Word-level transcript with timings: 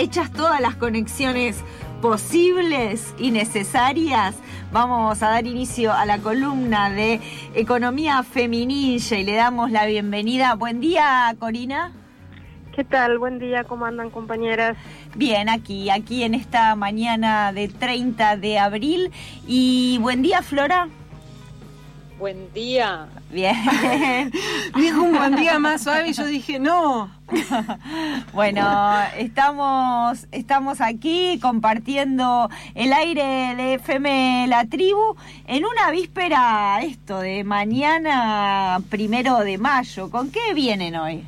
hechas 0.00 0.32
todas 0.32 0.60
las 0.62 0.76
conexiones 0.76 1.62
posibles 2.00 3.14
y 3.18 3.30
necesarias, 3.30 4.34
vamos 4.72 5.22
a 5.22 5.28
dar 5.28 5.46
inicio 5.46 5.92
a 5.92 6.06
la 6.06 6.18
columna 6.18 6.88
de 6.88 7.20
Economía 7.54 8.22
Feminilla 8.22 9.18
y 9.18 9.24
le 9.24 9.34
damos 9.34 9.70
la 9.70 9.84
bienvenida. 9.84 10.54
Buen 10.54 10.80
día, 10.80 11.36
Corina. 11.38 11.92
¿Qué 12.74 12.82
tal? 12.82 13.18
Buen 13.18 13.38
día, 13.38 13.64
¿cómo 13.64 13.84
andan 13.84 14.08
compañeras? 14.08 14.78
Bien, 15.16 15.50
aquí, 15.50 15.90
aquí 15.90 16.22
en 16.22 16.32
esta 16.32 16.74
mañana 16.76 17.52
de 17.52 17.68
30 17.68 18.38
de 18.38 18.58
abril. 18.58 19.10
Y 19.46 19.98
buen 20.00 20.22
día, 20.22 20.40
Flora. 20.40 20.88
Buen 22.20 22.52
día. 22.52 23.06
Bien. 23.30 23.56
Dijo 24.76 25.02
un 25.02 25.16
buen 25.16 25.36
día 25.36 25.58
más 25.58 25.82
suave 25.82 26.10
y 26.10 26.12
yo 26.12 26.26
dije, 26.26 26.58
no. 26.58 27.10
bueno, 28.34 28.62
estamos, 29.16 30.26
estamos 30.30 30.82
aquí 30.82 31.38
compartiendo 31.40 32.50
el 32.74 32.92
aire 32.92 33.54
de 33.56 33.74
FM 33.74 34.48
La 34.48 34.66
Tribu 34.66 35.16
en 35.46 35.64
una 35.64 35.90
víspera, 35.90 36.80
esto 36.82 37.20
de 37.20 37.42
mañana 37.42 38.80
primero 38.90 39.38
de 39.38 39.56
mayo. 39.56 40.10
¿Con 40.10 40.30
qué 40.30 40.52
vienen 40.54 40.96
hoy? 40.96 41.24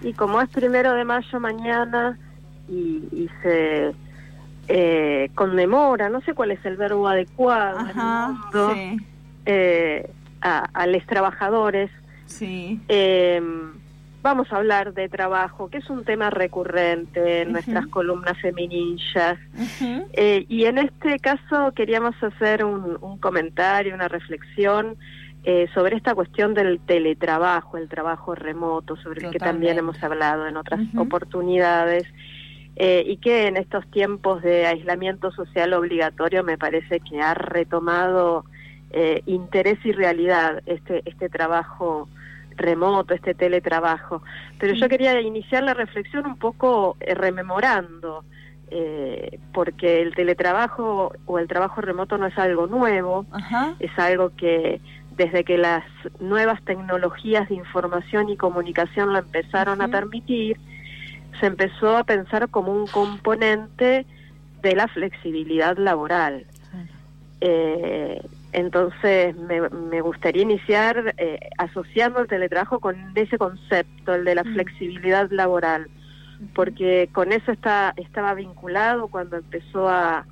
Y 0.00 0.14
como 0.14 0.40
es 0.40 0.48
primero 0.48 0.94
de 0.94 1.04
mayo 1.04 1.38
mañana 1.38 2.18
y, 2.66 3.28
se 3.42 3.92
eh, 4.68 5.30
conmemora, 5.34 6.08
no 6.08 6.22
sé 6.22 6.32
cuál 6.32 6.52
es 6.52 6.64
el 6.64 6.78
verbo 6.78 7.06
adecuado, 7.06 7.78
Ajá, 7.78 8.40
sí 8.52 8.98
eh, 9.46 10.10
a, 10.40 10.86
los 10.86 11.06
trabajadores. 11.06 11.90
Sí. 12.26 12.80
Em, 12.88 13.72
vamos 14.22 14.52
a 14.52 14.56
hablar 14.56 14.94
de 14.94 15.08
trabajo, 15.08 15.68
que 15.68 15.78
es 15.78 15.90
un 15.90 16.04
tema 16.04 16.30
recurrente 16.30 17.42
en 17.42 17.52
nuestras 17.52 17.86
columnas 17.88 18.38
feminillas. 18.40 19.38
Eh, 20.14 20.46
y 20.48 20.64
en 20.64 20.78
este 20.78 21.18
caso 21.18 21.72
queríamos 21.74 22.14
hacer 22.22 22.64
un, 22.64 23.18
comentario, 23.18 23.94
una 23.94 24.08
reflexión 24.08 24.96
eh, 25.44 25.66
sobre 25.74 25.96
esta 25.96 26.14
cuestión 26.14 26.54
del 26.54 26.78
teletrabajo, 26.80 27.76
el 27.76 27.88
trabajo 27.88 28.34
remoto, 28.34 28.96
sobre 28.96 29.26
el 29.26 29.32
que 29.32 29.38
también 29.38 29.78
hemos 29.78 30.00
hablado 30.02 30.46
en 30.46 30.56
otras 30.56 30.80
oportunidades. 30.96 32.04
Eh, 32.74 33.04
y 33.06 33.18
que 33.18 33.48
en 33.48 33.58
estos 33.58 33.86
tiempos 33.90 34.42
de 34.42 34.64
aislamiento 34.64 35.30
social 35.30 35.74
obligatorio 35.74 36.42
me 36.42 36.56
parece 36.56 37.00
que 37.00 37.20
ha 37.20 37.34
retomado 37.34 38.46
eh, 38.92 39.22
interés 39.26 39.78
y 39.84 39.92
realidad 39.92 40.62
este, 40.66 41.02
este 41.06 41.28
trabajo 41.28 42.08
remoto, 42.56 43.14
este 43.14 43.34
teletrabajo. 43.34 44.22
Pero 44.58 44.74
yo 44.74 44.88
quería 44.88 45.20
iniciar 45.20 45.62
la 45.62 45.74
reflexión 45.74 46.26
un 46.26 46.36
poco 46.36 46.96
eh, 47.00 47.14
rememorando, 47.14 48.24
eh, 48.70 49.38
porque 49.52 50.02
el 50.02 50.14
teletrabajo 50.14 51.12
o 51.26 51.38
el 51.38 51.48
trabajo 51.48 51.80
remoto 51.80 52.18
no 52.18 52.26
es 52.26 52.38
algo 52.38 52.66
nuevo, 52.66 53.26
es 53.78 53.98
algo 53.98 54.30
que 54.36 54.80
desde 55.16 55.44
que 55.44 55.58
las 55.58 55.84
nuevas 56.20 56.62
tecnologías 56.64 57.48
de 57.48 57.54
información 57.54 58.30
y 58.30 58.36
comunicación 58.36 59.12
lo 59.12 59.18
empezaron 59.18 59.82
a 59.82 59.88
permitir, 59.88 60.58
se 61.38 61.46
empezó 61.46 61.96
a 61.96 62.04
pensar 62.04 62.48
como 62.48 62.72
un 62.72 62.86
componente 62.86 64.06
de 64.62 64.74
la 64.74 64.88
flexibilidad 64.88 65.76
laboral. 65.76 66.46
Eh, 67.40 68.22
entonces, 68.52 69.34
me, 69.36 70.00
gustaría 70.02 70.42
iniciar 70.42 71.14
eh, 71.16 71.40
asociando 71.56 72.20
el 72.20 72.28
teletrabajo 72.28 72.80
con 72.80 72.96
ese 73.14 73.38
concepto, 73.38 74.14
el 74.14 74.24
de 74.24 74.34
la 74.34 74.44
mm. 74.44 74.54
flexibilidad 74.54 75.30
laboral, 75.30 75.88
porque 76.54 77.08
con 77.12 77.32
eso 77.32 77.50
está, 77.50 77.94
estaba 77.96 78.34
vinculado 78.34 79.08
cuando 79.08 79.36
empezó 79.36 79.88
a, 79.88 80.26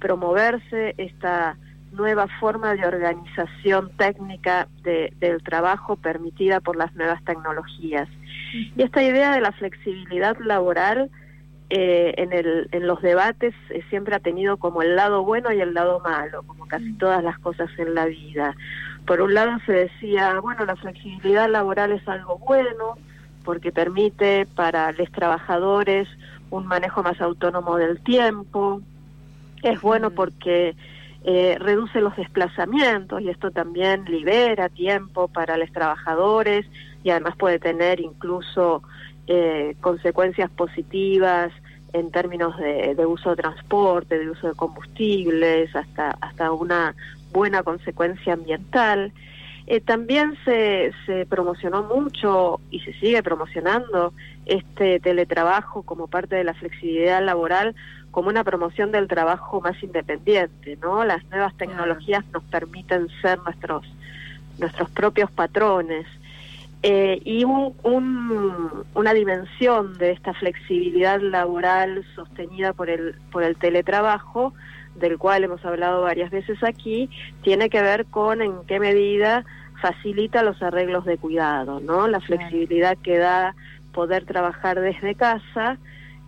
promoverse 0.00 0.94
esta 0.96 1.58
nueva 1.92 2.26
forma 2.40 2.74
de 2.74 2.86
organización 2.86 3.90
técnica 3.98 4.66
del 4.82 5.42
trabajo 5.42 5.96
permitida 5.96 6.60
por 6.60 6.74
las 6.74 6.94
nuevas 6.94 7.22
tecnologías. 7.24 8.08
Y 8.54 8.82
esta 8.82 9.02
idea 9.02 9.32
de 9.34 9.42
la 9.42 9.52
flexibilidad 9.52 10.38
laboral 10.38 11.10
eh, 11.76 12.14
en, 12.18 12.32
el, 12.32 12.68
en 12.70 12.86
los 12.86 13.02
debates 13.02 13.52
eh, 13.70 13.82
siempre 13.90 14.14
ha 14.14 14.20
tenido 14.20 14.58
como 14.58 14.80
el 14.80 14.94
lado 14.94 15.24
bueno 15.24 15.52
y 15.52 15.60
el 15.60 15.74
lado 15.74 15.98
malo, 15.98 16.44
como 16.44 16.68
casi 16.68 16.90
mm. 16.90 16.98
todas 16.98 17.24
las 17.24 17.36
cosas 17.40 17.68
en 17.78 17.96
la 17.96 18.06
vida. 18.06 18.54
Por 19.04 19.20
un 19.20 19.34
lado 19.34 19.58
se 19.66 19.72
decía, 19.72 20.38
bueno, 20.38 20.64
la 20.66 20.76
flexibilidad 20.76 21.50
laboral 21.50 21.90
es 21.90 22.06
algo 22.06 22.38
bueno 22.38 22.96
porque 23.44 23.72
permite 23.72 24.46
para 24.54 24.92
los 24.92 25.10
trabajadores 25.10 26.06
un 26.48 26.64
manejo 26.64 27.02
más 27.02 27.20
autónomo 27.20 27.76
del 27.76 28.00
tiempo, 28.04 28.80
es 29.64 29.80
bueno 29.80 30.10
mm. 30.10 30.14
porque 30.14 30.76
eh, 31.24 31.56
reduce 31.58 32.00
los 32.00 32.14
desplazamientos 32.14 33.20
y 33.20 33.30
esto 33.30 33.50
también 33.50 34.04
libera 34.04 34.68
tiempo 34.68 35.26
para 35.26 35.56
los 35.56 35.72
trabajadores 35.72 36.66
y 37.02 37.10
además 37.10 37.34
puede 37.36 37.58
tener 37.58 37.98
incluso 37.98 38.84
eh, 39.26 39.74
consecuencias 39.80 40.50
positivas 40.50 41.50
en 41.94 42.10
términos 42.10 42.56
de, 42.58 43.06
uso 43.06 43.30
de 43.30 43.36
transporte, 43.36 44.18
de 44.18 44.28
uso 44.28 44.48
de 44.48 44.54
combustibles, 44.54 45.74
hasta, 45.74 46.10
hasta 46.20 46.52
una 46.52 46.94
buena 47.32 47.62
consecuencia 47.62 48.34
ambiental. 48.34 49.12
Eh, 49.66 49.80
también 49.80 50.36
se, 50.44 50.92
se 51.06 51.24
promocionó 51.24 51.84
mucho 51.84 52.60
y 52.70 52.80
se 52.80 52.92
sigue 52.94 53.22
promocionando 53.22 54.12
este 54.44 55.00
teletrabajo 55.00 55.84
como 55.84 56.08
parte 56.08 56.34
de 56.34 56.44
la 56.44 56.52
flexibilidad 56.54 57.24
laboral 57.24 57.74
como 58.10 58.28
una 58.28 58.44
promoción 58.44 58.92
del 58.92 59.08
trabajo 59.08 59.60
más 59.60 59.80
independiente, 59.82 60.76
¿no? 60.82 61.04
Las 61.04 61.24
nuevas 61.30 61.56
tecnologías 61.56 62.24
nos 62.32 62.42
permiten 62.44 63.08
ser 63.22 63.38
nuestros 63.40 63.86
nuestros 64.58 64.90
propios 64.90 65.30
patrones. 65.30 66.06
Eh, 66.86 67.18
y 67.24 67.44
una 67.44 69.14
dimensión 69.14 69.96
de 69.96 70.10
esta 70.10 70.34
flexibilidad 70.34 71.18
laboral 71.18 72.04
sostenida 72.14 72.74
por 72.74 72.90
el, 72.90 73.14
por 73.32 73.42
el 73.42 73.56
teletrabajo, 73.56 74.52
del 74.94 75.16
cual 75.16 75.44
hemos 75.44 75.64
hablado 75.64 76.02
varias 76.02 76.30
veces 76.30 76.62
aquí, 76.62 77.08
tiene 77.40 77.70
que 77.70 77.80
ver 77.80 78.04
con 78.04 78.42
en 78.42 78.66
qué 78.66 78.80
medida 78.80 79.46
facilita 79.80 80.42
los 80.42 80.62
arreglos 80.62 81.06
de 81.06 81.16
cuidado, 81.16 81.80
¿no? 81.80 82.06
La 82.06 82.20
flexibilidad 82.20 82.98
que 82.98 83.16
da 83.16 83.54
poder 83.94 84.26
trabajar 84.26 84.78
desde 84.78 85.14
casa, 85.14 85.78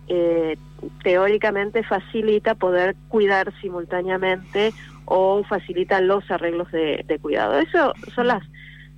eh, 0.07 0.57
teóricamente 1.03 1.83
facilita 1.83 2.55
poder 2.55 2.95
cuidar 3.09 3.53
simultáneamente 3.61 4.73
o 5.05 5.43
facilita 5.43 6.01
los 6.01 6.31
arreglos 6.31 6.71
de, 6.71 7.05
de 7.07 7.19
cuidado. 7.19 7.59
Eso 7.59 7.93
son 8.15 8.25
las 8.25 8.41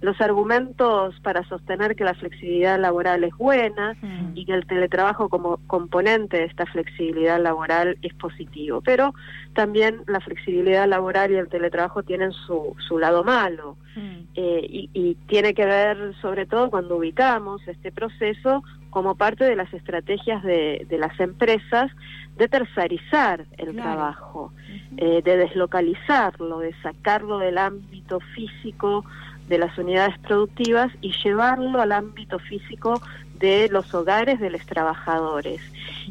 los 0.01 0.19
argumentos 0.21 1.19
para 1.21 1.43
sostener 1.49 1.95
que 1.95 2.05
la 2.05 2.13
flexibilidad 2.13 2.79
laboral 2.79 3.23
es 3.23 3.35
buena 3.35 3.95
mm. 4.01 4.31
y 4.33 4.45
que 4.45 4.53
el 4.53 4.65
teletrabajo 4.65 5.27
como 5.27 5.57
componente 5.67 6.37
de 6.37 6.45
esta 6.45 6.65
flexibilidad 6.65 7.41
laboral 7.41 7.97
es 8.01 8.13
positivo. 8.13 8.81
Pero 8.81 9.13
también 9.53 10.03
la 10.07 10.21
flexibilidad 10.21 10.87
laboral 10.87 11.31
y 11.31 11.35
el 11.35 11.49
teletrabajo 11.49 12.03
tienen 12.03 12.31
su, 12.31 12.75
su 12.87 12.97
lado 12.97 13.23
malo 13.23 13.75
mm. 13.95 14.17
eh, 14.35 14.67
y, 14.69 14.89
y, 14.93 15.15
tiene 15.27 15.53
que 15.53 15.65
ver 15.65 16.15
sobre 16.21 16.45
todo 16.45 16.69
cuando 16.69 16.95
ubicamos 16.95 17.67
este 17.67 17.91
proceso 17.91 18.63
como 18.89 19.15
parte 19.15 19.43
de 19.43 19.55
las 19.55 19.71
estrategias 19.73 20.43
de, 20.43 20.85
de 20.89 20.97
las 20.97 21.19
empresas 21.19 21.91
de 22.39 22.47
tercerizar 22.47 23.45
el 23.57 23.75
trabajo, 23.75 24.53
eh, 24.95 25.21
de 25.23 25.37
deslocalizarlo, 25.37 26.59
de 26.59 26.73
sacarlo 26.81 27.37
del 27.37 27.57
ámbito 27.57 28.21
físico 28.33 29.03
de 29.49 29.57
las 29.57 29.77
unidades 29.77 30.17
productivas 30.19 30.91
y 31.01 31.11
llevarlo 31.23 31.81
al 31.81 31.91
ámbito 31.91 32.39
físico 32.39 33.01
de 33.39 33.67
los 33.69 33.93
hogares 33.93 34.39
de 34.39 34.49
los 34.49 34.65
trabajadores. 34.65 35.61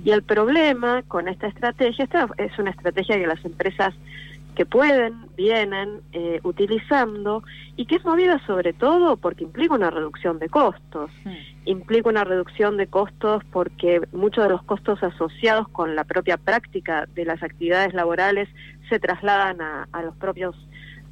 Y 0.04 0.10
el 0.10 0.22
problema 0.22 1.02
con 1.08 1.28
esta 1.28 1.46
estrategia, 1.46 2.04
esta 2.04 2.28
es 2.36 2.58
una 2.58 2.70
estrategia 2.70 3.16
que 3.16 3.26
las 3.26 3.44
empresas 3.44 3.94
que 4.58 4.66
pueden, 4.66 5.14
vienen 5.36 6.00
eh, 6.12 6.40
utilizando 6.42 7.44
y 7.76 7.86
que 7.86 7.94
es 7.94 8.04
movida 8.04 8.44
sobre 8.44 8.72
todo 8.72 9.16
porque 9.16 9.44
implica 9.44 9.74
una 9.74 9.88
reducción 9.88 10.40
de 10.40 10.48
costos. 10.48 11.12
Implica 11.64 12.08
una 12.08 12.24
reducción 12.24 12.76
de 12.76 12.88
costos 12.88 13.44
porque 13.52 14.00
muchos 14.10 14.42
de 14.42 14.50
los 14.50 14.64
costos 14.64 15.00
asociados 15.00 15.68
con 15.68 15.94
la 15.94 16.02
propia 16.02 16.38
práctica 16.38 17.06
de 17.14 17.24
las 17.24 17.40
actividades 17.40 17.94
laborales 17.94 18.48
se 18.88 18.98
trasladan 18.98 19.60
a, 19.60 19.86
a 19.92 20.02
los 20.02 20.16
propios 20.16 20.56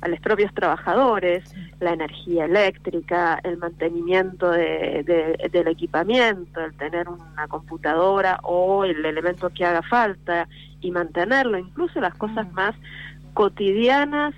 a 0.07 0.09
los 0.09 0.21
propios 0.21 0.55
trabajadores, 0.55 1.43
la 1.81 1.93
energía 1.93 2.45
eléctrica, 2.45 3.41
el 3.43 3.59
mantenimiento 3.59 4.51
de, 4.51 5.37
del 5.51 5.67
equipamiento, 5.69 6.61
el 6.61 6.77
tener 6.77 7.09
una 7.09 7.49
computadora 7.49 8.39
o 8.45 8.85
el 8.85 9.05
elemento 9.05 9.51
que 9.51 9.65
haga 9.65 9.83
falta 9.83 10.49
y 10.81 10.93
mantenerlo, 10.93 11.59
incluso 11.59 12.01
las 12.01 12.15
cosas 12.15 12.47
mm. 12.53 12.55
más 12.55 12.75
cotidianas 13.35 14.33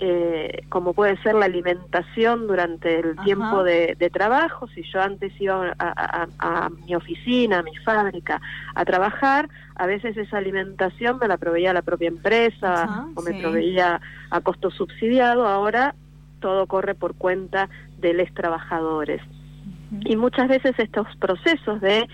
eh, 0.00 0.64
como 0.68 0.94
puede 0.94 1.20
ser 1.22 1.34
la 1.34 1.46
alimentación 1.46 2.46
durante 2.46 3.00
el 3.00 3.16
tiempo 3.24 3.64
de, 3.64 3.96
trabajo. 4.12 4.68
Si 4.68 4.82
yo 4.82 5.00
antes 5.02 5.32
iba 5.40 5.74
a, 5.78 6.70
mi 6.86 6.94
oficina, 6.94 7.58
a 7.58 7.62
mi 7.62 7.74
fábrica, 7.78 8.40
a 8.74 8.84
trabajar, 8.84 9.48
a 9.74 9.86
veces 9.86 10.16
esa 10.16 10.38
alimentación 10.38 11.18
me 11.18 11.26
la 11.26 11.36
proveía 11.36 11.72
la 11.72 11.82
propia 11.82 12.08
empresa 12.08 13.06
o 13.14 13.22
me 13.22 13.34
proveía 13.40 14.00
a 14.30 14.40
costo 14.40 14.70
subsidiado. 14.70 15.46
Ahora 15.46 15.94
todo 16.40 16.66
corre 16.66 16.94
por 16.94 17.14
cuenta 17.14 17.68
de 17.98 18.14
los 18.14 18.32
trabajadores. 18.34 19.20
Y 20.04 20.16
muchas 20.16 20.48
veces 20.48 20.74
estos 20.78 21.06
procesos 21.16 21.80
de, 21.80 22.08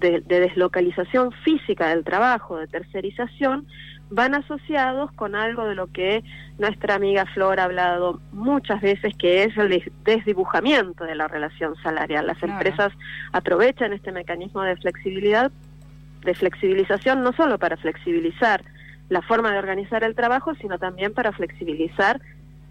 de, 0.00 0.20
deslocalización 0.20 1.32
física 1.44 1.88
del 1.88 2.04
trabajo, 2.04 2.58
de 2.58 2.66
tercerización, 2.66 3.66
van 4.10 4.34
asociados 4.34 5.10
con 5.12 5.34
algo 5.34 5.66
de 5.66 5.74
lo 5.74 5.88
que 5.88 6.22
nuestra 6.58 6.94
amiga 6.94 7.26
Flor 7.26 7.58
ha 7.58 7.64
hablado 7.64 8.20
muchas 8.32 8.80
veces, 8.80 9.14
que 9.16 9.44
es 9.44 9.56
el 9.56 9.92
desdibujamiento 10.04 11.04
de 11.04 11.14
la 11.14 11.28
relación 11.28 11.74
salarial. 11.82 12.26
Las 12.26 12.42
empresas 12.42 12.92
aprovechan 13.32 13.92
este 13.92 14.12
mecanismo 14.12 14.62
de 14.62 14.76
flexibilidad, 14.76 15.50
de 16.22 16.34
flexibilización, 16.34 17.22
no 17.22 17.32
solo 17.32 17.58
para 17.58 17.76
flexibilizar 17.76 18.62
la 19.08 19.22
forma 19.22 19.52
de 19.52 19.58
organizar 19.58 20.02
el 20.04 20.14
trabajo, 20.14 20.54
sino 20.56 20.78
también 20.78 21.12
para 21.12 21.32
flexibilizar 21.32 22.20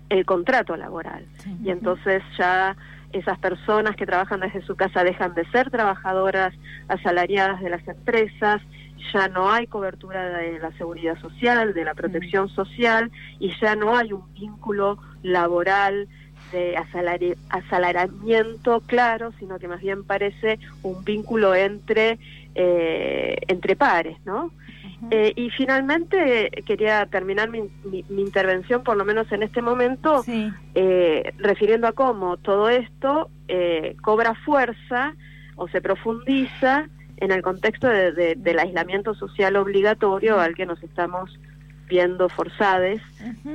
el 0.09 0.25
contrato 0.25 0.75
laboral. 0.75 1.25
Y 1.63 1.69
entonces 1.69 2.23
ya 2.37 2.75
esas 3.13 3.39
personas 3.39 3.95
que 3.95 4.05
trabajan 4.05 4.41
desde 4.41 4.61
su 4.61 4.75
casa 4.75 5.03
dejan 5.03 5.33
de 5.33 5.45
ser 5.51 5.69
trabajadoras 5.69 6.53
asalariadas 6.87 7.61
de 7.61 7.69
las 7.69 7.87
empresas, 7.87 8.61
ya 9.13 9.27
no 9.27 9.51
hay 9.51 9.67
cobertura 9.67 10.37
de 10.37 10.59
la 10.59 10.71
seguridad 10.73 11.19
social, 11.19 11.73
de 11.73 11.85
la 11.85 11.93
protección 11.93 12.49
social 12.49 13.11
y 13.39 13.51
ya 13.59 13.75
no 13.75 13.97
hay 13.97 14.13
un 14.13 14.33
vínculo 14.33 14.97
laboral 15.23 16.07
de 16.51 16.75
asalariamiento 17.51 18.81
claro, 18.81 19.33
sino 19.39 19.57
que 19.57 19.67
más 19.67 19.81
bien 19.81 20.03
parece 20.03 20.59
un 20.83 21.03
vínculo 21.03 21.55
entre, 21.55 22.19
eh, 22.53 23.37
entre 23.47 23.75
pares, 23.75 24.17
¿no? 24.25 24.51
Eh, 25.11 25.33
y 25.35 25.49
finalmente 25.51 26.49
quería 26.65 27.05
terminar 27.05 27.49
mi, 27.49 27.69
intervención, 28.09 28.83
por 28.83 28.97
lo 28.97 29.05
menos 29.05 29.31
en 29.31 29.43
este 29.43 29.61
momento, 29.61 30.23
eh, 30.73 31.33
refiriendo 31.37 31.87
a 31.87 31.91
cómo 31.91 32.37
todo 32.37 32.69
esto 32.69 33.29
eh, 33.47 33.95
cobra 34.01 34.33
fuerza 34.33 35.13
o 35.55 35.67
se 35.67 35.81
profundiza 35.81 36.89
en 37.17 37.31
el 37.31 37.41
contexto 37.41 37.87
del 37.87 38.59
aislamiento 38.59 39.13
social 39.13 39.55
obligatorio 39.55 40.39
al 40.39 40.55
que 40.55 40.65
nos 40.65 40.81
estamos 40.83 41.39
viendo 41.87 42.29
forzados, 42.29 42.99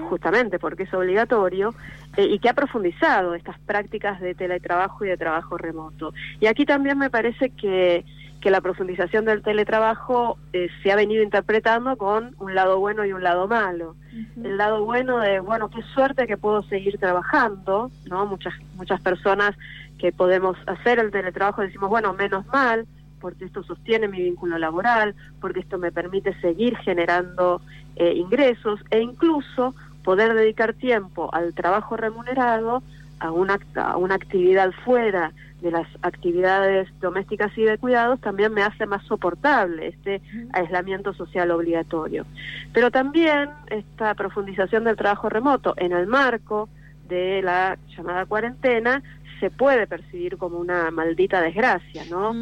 justamente 0.09 0.59
porque 0.59 0.85
es 0.85 0.95
obligatorio, 0.95 1.75
y 2.17 2.39
que 2.39 2.49
ha 2.49 2.55
profundizado 2.55 3.35
estas 3.35 3.59
prácticas 3.61 4.21
de 4.21 4.35
teletrabajo 4.35 5.05
y 5.05 5.09
de 5.09 5.17
trabajo 5.17 5.59
remoto. 5.59 6.13
Y 6.41 6.47
aquí 6.47 6.65
también 6.65 6.97
me 6.99 7.11
parece 7.11 7.51
que 7.51 8.05
que 8.41 8.51
la 8.51 8.61
profundización 8.61 9.27
del 9.27 9.43
teletrabajo 9.43 10.39
eh, 10.53 10.69
se 10.83 10.91
ha 10.91 10.97
venido 10.97 11.23
interpretando 11.23 11.97
con 11.97 12.35
un 12.39 12.55
lado 12.55 12.79
bueno 12.81 13.05
y 13.05 13.13
un 13.13 13.23
lado 13.23 13.47
malo. 13.47 13.97
El 14.43 14.57
lado 14.57 14.85
bueno 14.85 15.19
de, 15.19 15.41
bueno, 15.41 15.69
qué 15.71 15.83
suerte 15.95 16.27
que 16.27 16.37
puedo 16.37 16.63
seguir 16.63 16.99
trabajando, 16.99 17.91
¿no? 18.09 18.27
Muchas, 18.27 18.55
muchas 18.77 19.01
personas 19.01 19.55
que 19.99 20.11
podemos 20.11 20.57
hacer 20.67 20.99
el 20.99 21.11
teletrabajo 21.11 21.63
decimos, 21.63 21.91
bueno, 21.91 22.15
menos 22.15 22.47
mal, 22.47 22.87
porque 23.21 23.45
esto 23.45 23.63
sostiene 23.63 24.09
mi 24.09 24.21
vínculo 24.21 24.59
laboral, 24.59 25.15
porque 25.41 25.61
esto 25.61 25.79
me 25.79 25.93
permite 25.93 26.39
seguir 26.41 26.77
generando 26.79 27.61
eh, 27.97 28.15
ingresos 28.15 28.81
e 28.91 29.01
incluso 29.01 29.75
poder 30.03 30.35
dedicar 30.35 30.75
tiempo 30.75 31.33
al 31.33 31.55
trabajo 31.55 31.97
remunerado, 31.97 32.83
a 33.19 33.31
una, 33.31 33.59
a 33.75 33.97
una 33.99 34.15
actividad 34.15 34.73
fuera 34.85 35.33
de 35.61 35.71
las 35.71 35.87
actividades 36.03 36.89
domésticas 37.01 37.57
y 37.57 37.63
de 37.63 37.77
cuidados 37.77 38.19
también 38.21 38.53
me 38.53 38.63
hace 38.63 38.87
más 38.87 39.05
soportable 39.05 39.89
este 39.89 40.23
aislamiento 40.53 41.13
social 41.13 41.51
obligatorio. 41.51 42.25
Pero 42.73 42.91
también 42.91 43.51
esta 43.69 44.15
profundización 44.15 44.85
del 44.85 44.97
trabajo 44.97 45.29
remoto 45.29 45.75
en 45.77 45.93
el 45.93 46.07
marco 46.07 46.69
de 47.09 47.43
la 47.43 47.77
llamada 47.95 48.25
cuarentena 48.25 49.03
se 49.41 49.51
puede 49.51 49.87
percibir 49.87 50.37
como 50.37 50.59
una 50.59 50.91
maldita 50.91 51.41
desgracia, 51.41 52.05
¿no? 52.11 52.35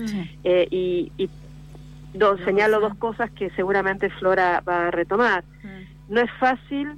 Eh, 0.45 0.67
y, 0.71 1.13
y 1.17 1.31
señalo 2.45 2.81
dos 2.81 2.95
cosas 2.97 3.31
que 3.31 3.51
seguramente 3.51 4.11
Flora 4.11 4.63
va 4.69 4.89
a 4.89 4.91
retomar. 4.91 5.45
No 6.09 6.21
es 6.21 6.31
fácil 6.39 6.93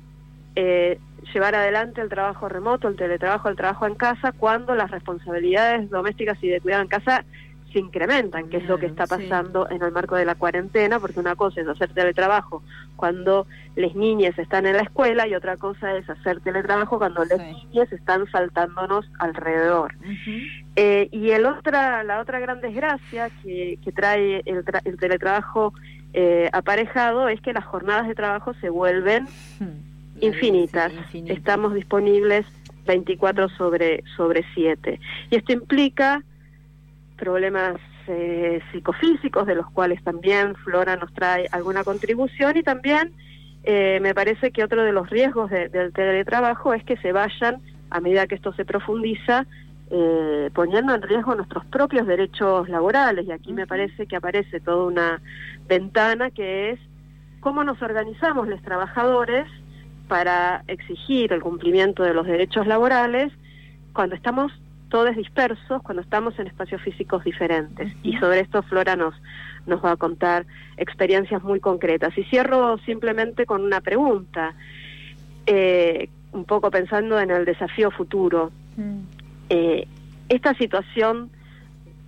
eh, 0.57 0.99
llevar 1.33 1.55
adelante 1.55 2.01
el 2.01 2.09
trabajo 2.09 2.49
remoto, 2.49 2.89
el 2.89 2.97
teletrabajo, 2.97 3.49
el 3.49 3.57
trabajo 3.57 3.87
en 3.87 3.95
casa, 3.95 4.33
cuando 4.33 4.75
las 4.75 4.91
responsabilidades 4.91 5.91
domésticas 5.91 6.43
y 6.43 6.49
de 6.49 6.61
cuidado 6.61 6.83
en 6.83 6.89
casa 6.89 7.25
se 7.73 7.79
incrementan, 7.79 8.49
que 8.49 8.59
es 8.59 8.65
lo 8.65 8.79
que 8.79 8.87
está 8.87 9.07
pasando 9.07 9.69
en 9.71 9.83
el 9.83 9.93
marco 9.93 10.17
de 10.17 10.25
la 10.25 10.35
cuarentena, 10.35 10.99
porque 10.99 11.21
una 11.21 11.37
cosa 11.37 11.61
es 11.61 11.69
hacer 11.69 11.93
teletrabajo 11.93 12.63
cuando 12.97 13.47
las 13.77 13.95
niñas 13.95 14.39
están 14.39 14.67
en 14.67 14.77
la 14.77 14.83
escuela 14.83 15.27
y 15.27 15.35
otra 15.35 15.57
cosa 15.57 15.97
es 15.97 16.09
hacer 16.09 16.41
teletrabajo 16.41 16.99
cuando 16.99 17.25
las 17.25 17.39
niñas 17.39 17.93
están 17.93 18.31
saltándonos 18.31 19.07
alrededor. 19.19 19.95
Eh, 20.77 21.09
y 21.13 21.31
el 21.31 21.47
otra, 21.47 22.05
la 22.05 22.21
otra 22.21 22.41
gran 22.41 22.61
desgracia 22.61 23.31
que, 23.43 23.79
trae 23.95 24.43
el, 24.47 24.65
el 24.85 24.97
teletrabajo 24.99 25.73
eh, 26.13 26.49
aparejado 26.53 27.29
es 27.29 27.41
que 27.41 27.53
las 27.53 27.65
jornadas 27.65 28.09
de 28.09 28.15
trabajo 28.15 28.55
se 28.55 28.71
vuelven... 28.71 29.27
Infinitas. 30.21 30.93
Estamos 31.15 31.75
disponibles 31.75 32.47
24 32.87 33.49
sobre, 33.51 34.03
sobre 34.17 34.45
7. 34.55 35.01
Y 35.31 35.37
esto 35.37 35.53
implica 35.53 36.23
problemas 37.21 37.77
eh, 38.09 38.61
psicofísicos, 38.73 39.47
de 39.47 39.55
los 39.55 39.71
cuales 39.71 40.03
también 40.03 40.57
Flora 40.57 40.97
nos 40.97 41.13
trae 41.13 41.47
alguna 41.53 41.85
contribución, 41.85 42.57
y 42.57 42.63
también 42.63 43.13
eh, 43.63 44.01
me 44.01 44.15
parece 44.15 44.51
que 44.51 44.65
otro 44.65 44.83
de 44.83 44.93
los 44.93 45.09
riesgos 45.11 45.51
del 45.51 45.93
teletrabajo 45.93 46.75
es 46.75 46.83
que 46.83 46.97
se 46.97 47.13
vayan, 47.13 47.61
a 47.91 48.01
medida 48.01 48.27
que 48.27 48.35
esto 48.37 48.53
se 48.55 48.65
profundiza, 48.65 49.47
eh, 49.91 50.51
poniendo 50.55 50.95
en 50.95 51.03
riesgo 51.03 51.35
nuestros 51.35 51.65
propios 51.67 52.07
derechos 52.07 52.69
laborales. 52.69 53.27
Y 53.27 53.33
aquí 53.33 53.53
me 53.53 53.67
parece 53.67 54.07
que 54.07 54.17
aparece 54.17 54.61
toda 54.61 54.85
una 54.85 55.21
ventana 55.69 56.31
que 56.31 56.71
es 56.71 56.81
cómo 57.41 57.65
nos 57.65 57.83
organizamos 57.83 58.49
los 58.49 58.63
trabajadores 58.63 59.47
para 60.09 60.63
exigir 60.69 61.33
el 61.33 61.43
cumplimiento 61.43 62.03
de 62.03 62.15
los 62.15 62.27
derechos 62.27 62.67
laborales 62.67 63.33
cuando 63.93 64.15
estamos 64.15 64.53
todos 64.91 65.17
dispersos, 65.17 65.83
cuando 65.83 66.03
estamos 66.03 66.39
en 66.39 66.47
espacios 66.47 66.83
físicos 66.83 67.25
diferentes. 67.25 67.91
Y 68.03 68.17
sobre 68.19 68.41
esto 68.41 68.63
Flora 68.63 68.97
nos, 68.97 69.15
nos 69.67 69.83
va 69.83 69.93
a 69.93 69.97
contar 69.97 70.45
experiencias 70.77 71.43
muy 71.43 71.61
concretas. 71.61 72.17
Y 72.19 72.25
cierro 72.25 72.77
simplemente 72.85 73.47
con 73.47 73.63
una 73.63 73.81
pregunta, 73.81 74.55
eh, 75.47 76.11
un 76.33 76.45
poco 76.45 76.71
pensando 76.71 77.19
en 77.19 77.31
el 77.31 77.45
desafío 77.45 77.91
futuro. 77.91 78.51
Mm. 78.77 79.01
Eh, 79.49 79.89
esta 80.29 80.55
situación 80.55 81.31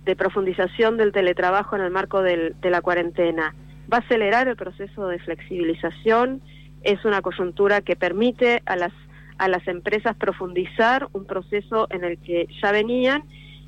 de 0.05 0.15
profundización 0.15 0.97
del 0.97 1.11
teletrabajo 1.11 1.75
en 1.75 1.81
el 1.81 1.91
marco 1.91 2.21
de 2.21 2.53
la 2.61 2.81
cuarentena, 2.81 3.55
¿va 3.91 3.97
a 3.97 3.99
acelerar 4.01 4.47
el 4.47 4.55
proceso 4.55 5.07
de 5.07 5.17
flexibilización 5.19 6.41
es 6.83 7.05
una 7.05 7.21
coyuntura 7.21 7.81
que 7.81 7.95
permite 7.95 8.61
a 8.65 8.75
las, 8.75 8.91
a 9.37 9.47
las 9.47 9.67
empresas 9.67 10.15
profundizar 10.15 11.07
un 11.13 11.25
proceso 11.25 11.87
en 11.89 12.03
el 12.03 12.17
que 12.19 12.47
ya 12.61 12.71
venían 12.71 13.23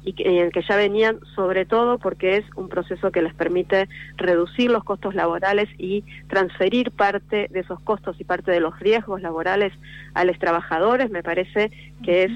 y 0.05 0.13
en 0.19 0.45
el 0.45 0.51
que 0.51 0.61
ya 0.61 0.75
venían 0.75 1.19
sobre 1.35 1.65
todo 1.65 1.97
porque 1.97 2.37
es 2.37 2.45
un 2.55 2.69
proceso 2.69 3.11
que 3.11 3.23
les 3.23 3.33
permite 3.33 3.89
reducir 4.17 4.69
los 4.69 4.83
costos 4.83 5.15
laborales 5.15 5.67
y 5.77 6.03
transferir 6.27 6.91
parte 6.91 7.47
de 7.51 7.59
esos 7.61 7.79
costos 7.81 8.15
y 8.19 8.23
parte 8.23 8.51
de 8.51 8.59
los 8.59 8.79
riesgos 8.79 9.21
laborales 9.21 9.73
a 10.13 10.23
los 10.23 10.37
trabajadores. 10.37 11.09
Me 11.09 11.23
parece 11.23 11.71
que 12.03 12.23
es 12.23 12.31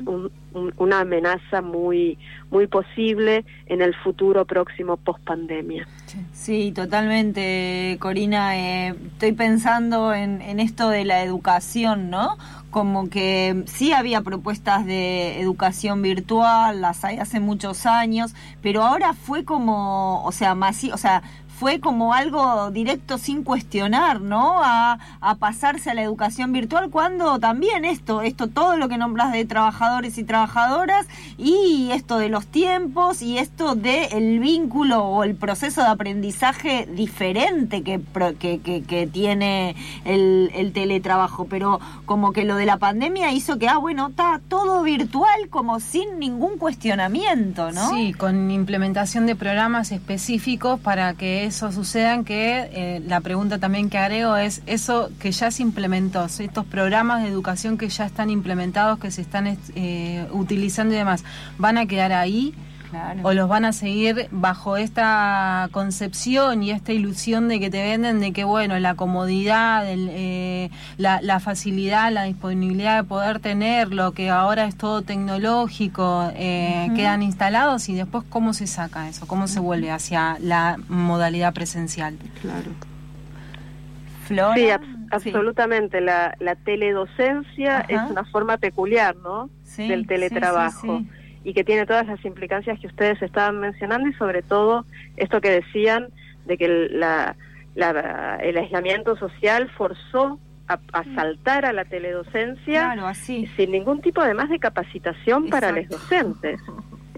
una 0.78 1.02
amenaza 1.02 1.62
muy 1.62 2.18
muy 2.50 2.68
posible 2.68 3.46
en 3.68 3.82
el 3.82 3.94
futuro 3.96 4.46
próximo 4.46 4.98
post 4.98 5.24
pandemia 5.24 5.88
sí 6.34 6.72
totalmente 6.72 7.98
Corina. 8.00 8.58
Eh, 8.58 8.96
estoy 9.14 9.34
pensando 9.34 10.14
en, 10.14 10.42
en 10.42 10.60
esto 10.60 10.90
de 10.90 11.06
la 11.06 11.24
educación 11.24 12.10
no 12.10 12.38
como 12.70 13.10
que 13.10 13.64
sí 13.66 13.94
había 13.94 14.22
propuestas 14.22 14.86
de 14.86 15.42
educación 15.42 16.02
virtual, 16.02 16.82
las 16.82 17.04
hay 17.04 17.18
hace 17.18 17.40
muchos 17.40 17.86
años, 17.86 18.34
pero 18.62 18.84
ahora 18.84 19.14
fue 19.14 19.44
como, 19.44 20.24
o 20.24 20.32
sea, 20.32 20.56
más, 20.56 20.84
o 20.84 20.98
sea, 20.98 21.24
fue 21.60 21.82
como 21.82 22.14
algo 22.14 22.72
directo 22.72 23.18
sin 23.18 23.44
cuestionar, 23.44 24.22
¿no? 24.22 24.62
A, 24.64 24.98
pasarse 25.40 25.90
a 25.90 25.94
la 25.94 26.02
educación 26.02 26.54
virtual 26.54 26.90
cuando 26.90 27.40
también 27.40 27.86
esto, 27.86 28.22
esto, 28.22 28.48
todo 28.48 28.78
lo 28.78 28.90
que 28.90 28.98
nombras 28.98 29.32
de 29.32 29.46
trabajadores 29.46 30.18
y 30.18 30.24
trabajadoras 30.24 31.06
y 31.38 31.90
esto 31.92 32.18
de 32.18 32.30
los 32.30 32.48
tiempos 32.48 33.22
y 33.22 33.38
esto 33.38 33.76
de 33.76 34.06
el 34.06 34.40
vínculo 34.40 35.04
o 35.04 35.24
el 35.24 35.36
proceso 35.36 35.82
de 35.82 35.88
aprendizaje 35.88 36.88
diferente 36.92 37.84
que, 37.84 38.02
que, 38.40 38.60
que, 38.82 39.08
tiene 39.08 39.76
el, 40.06 40.52
el, 40.56 40.74
teletrabajo, 40.74 41.46
pero 41.46 41.80
como 42.06 42.32
que 42.32 42.46
lo 42.46 42.56
de 42.56 42.66
la 42.66 42.78
pandemia 42.78 43.32
hizo 43.32 43.60
que, 43.60 43.68
ah, 43.68 43.78
bueno, 43.78 44.08
está 44.08 44.42
todo 44.48 44.82
virtual 44.84 45.50
como 45.50 45.80
sin 45.80 46.20
ningún 46.20 46.58
cuestionamiento, 46.58 47.72
¿no? 47.72 47.90
Sí, 47.90 48.14
con 48.14 48.50
implementación 48.52 49.26
de 49.26 49.36
programas 49.36 49.92
específicos 49.92 50.80
para 50.80 51.14
que 51.14 51.49
eso 51.50 51.72
suceda, 51.72 52.24
que 52.24 52.70
eh, 52.72 53.02
la 53.06 53.20
pregunta 53.22 53.60
también 53.60 53.90
que 53.90 53.98
agrego 53.98 54.38
es 54.38 54.62
eso 54.66 55.12
que 55.20 55.32
ya 55.32 55.52
se 55.52 55.62
implementó, 55.64 56.26
estos 56.26 56.66
programas 56.66 57.24
de 57.24 57.30
educación 57.30 57.78
que 57.78 57.90
ya 57.90 58.06
están 58.06 58.30
implementados, 58.30 59.00
que 59.00 59.12
se 59.12 59.22
están 59.22 59.58
eh, 59.76 60.28
utilizando 60.32 60.94
y 60.94 60.98
demás, 60.98 61.24
¿van 61.58 61.78
a 61.78 61.86
quedar 61.86 62.14
ahí? 62.14 62.54
O 63.24 63.34
los 63.34 63.48
van 63.48 63.66
a 63.66 63.74
seguir 63.74 64.28
bajo 64.32 64.78
esta 64.78 65.70
concepción 65.72 66.64
y 66.64 66.72
esta 66.72 66.92
ilusión 66.92 67.48
de 67.48 67.60
que 67.60 67.70
te 67.70 67.82
venden 67.82 68.20
de 68.20 68.34
que, 68.34 68.44
bueno, 68.44 68.78
la 68.80 68.96
comodidad, 68.96 69.84
eh, 69.88 70.70
la, 70.98 71.40
facilidad, 71.40 72.12
la 72.12 72.24
disponibilidad 72.24 72.98
de 72.98 73.04
poder 73.04 73.40
tener 73.40 73.94
lo 73.94 74.14
que 74.14 74.30
ahora 74.30 74.66
es 74.66 74.76
todo 74.76 75.02
tecnológico, 75.02 76.32
eh, 76.36 76.90
quedan 76.96 77.22
instalados 77.22 77.90
y 77.90 77.96
después 77.96 78.24
cómo 78.30 78.54
se 78.54 78.68
saca 78.68 79.08
eso, 79.08 79.28
cómo 79.28 79.48
se 79.48 79.60
vuelve 79.60 79.92
hacia 79.92 80.38
la 80.40 80.78
modalidad 80.88 81.54
presencial. 81.54 82.18
Claro. 82.42 82.72
Sí, 84.28 84.70
absolutamente. 85.10 86.02
La, 86.02 86.36
la 86.40 86.56
teledocencia 86.56 87.82
es 87.88 88.00
una 88.10 88.24
forma 88.26 88.58
peculiar, 88.58 89.16
¿no? 89.16 89.50
Del 89.78 90.06
teletrabajo 90.06 91.04
y 91.44 91.54
que 91.54 91.64
tiene 91.64 91.86
todas 91.86 92.06
las 92.08 92.24
implicancias 92.26 92.80
que 92.80 92.88
ustedes 92.88 93.22
estaban 93.22 93.60
mencionando 93.60 94.10
y 94.10 94.14
sobre 94.14 94.42
todo 94.42 94.86
esto 95.18 95.42
que 95.42 95.50
decían 95.50 96.10
de 96.46 96.58
que 96.58 96.66
el, 96.66 97.00
la, 97.00 97.36
el 98.42 98.58
aislamiento 98.58 99.16
social 99.16 99.70
forzó 99.70 100.40
a, 100.68 101.04
saltar 101.16 101.66
a 101.66 101.74
la 101.74 101.86
teledocencia 101.86 102.96
sin 103.56 103.72
ningún 103.72 104.02
tipo 104.02 104.22
además 104.22 104.50
de 104.50 104.60
capacitación 104.60 105.50
para 105.50 105.72
los 105.72 105.88
docentes. 105.88 106.60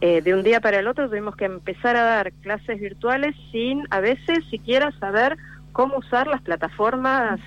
Eh, 0.04 0.24
de 0.24 0.34
un 0.34 0.42
día 0.42 0.62
para 0.62 0.80
el 0.80 0.88
otro 0.88 1.08
tuvimos 1.08 1.36
que 1.36 1.46
empezar 1.46 1.96
a 1.96 2.02
dar 2.02 2.32
clases 2.42 2.80
virtuales 2.80 3.36
sin 3.52 3.84
a 3.92 4.00
veces 4.00 4.40
siquiera 4.50 4.92
saber 4.94 5.38
cómo 5.74 5.98
usar 5.98 6.26
las 6.26 6.42
plataformas 6.42 7.40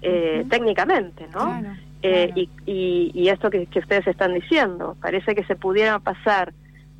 eh, 0.00 0.46
técnicamente, 0.48 1.26
¿no? 1.34 1.62
Eh, 2.02 2.32
y, 2.66 3.12
y, 3.14 3.28
esto 3.28 3.48
que, 3.48 3.68
ustedes 3.76 4.06
están 4.06 4.34
diciendo, 4.34 4.96
parece 5.00 5.34
que 5.34 5.44
se 5.44 5.54
pudiera 5.54 6.00
pasar 6.00 6.52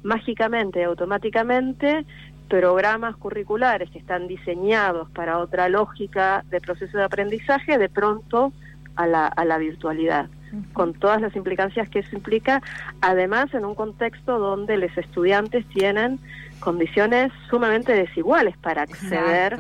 mágicamente, 0.05 0.85
automáticamente, 0.85 2.05
programas 2.49 3.17
curriculares 3.17 3.91
que 3.91 3.99
están 3.99 4.29
diseñados 4.29 5.11
para 5.11 5.39
otra 5.39 5.69
lógica 5.69 6.45
de 6.51 6.61
proceso 6.61 6.99
de 6.99 7.05
aprendizaje, 7.05 7.79
de 7.79 7.89
pronto 7.89 8.53
a 8.95 9.07
la, 9.07 9.27
a 9.27 9.45
la 9.45 9.59
virtualidad, 9.59 10.29
con 10.73 10.93
todas 10.93 11.21
las 11.21 11.35
implicancias 11.35 11.89
que 11.89 12.01
eso 12.01 12.15
implica, 12.15 12.63
además 13.01 13.53
en 13.55 13.65
un 13.65 13.75
contexto 13.75 14.39
donde 14.39 14.77
los 14.77 14.97
estudiantes 14.97 15.67
tienen 15.71 16.21
condiciones 16.61 17.33
sumamente 17.49 17.93
desiguales 17.93 18.57
para 18.59 18.83
acceder 18.83 19.59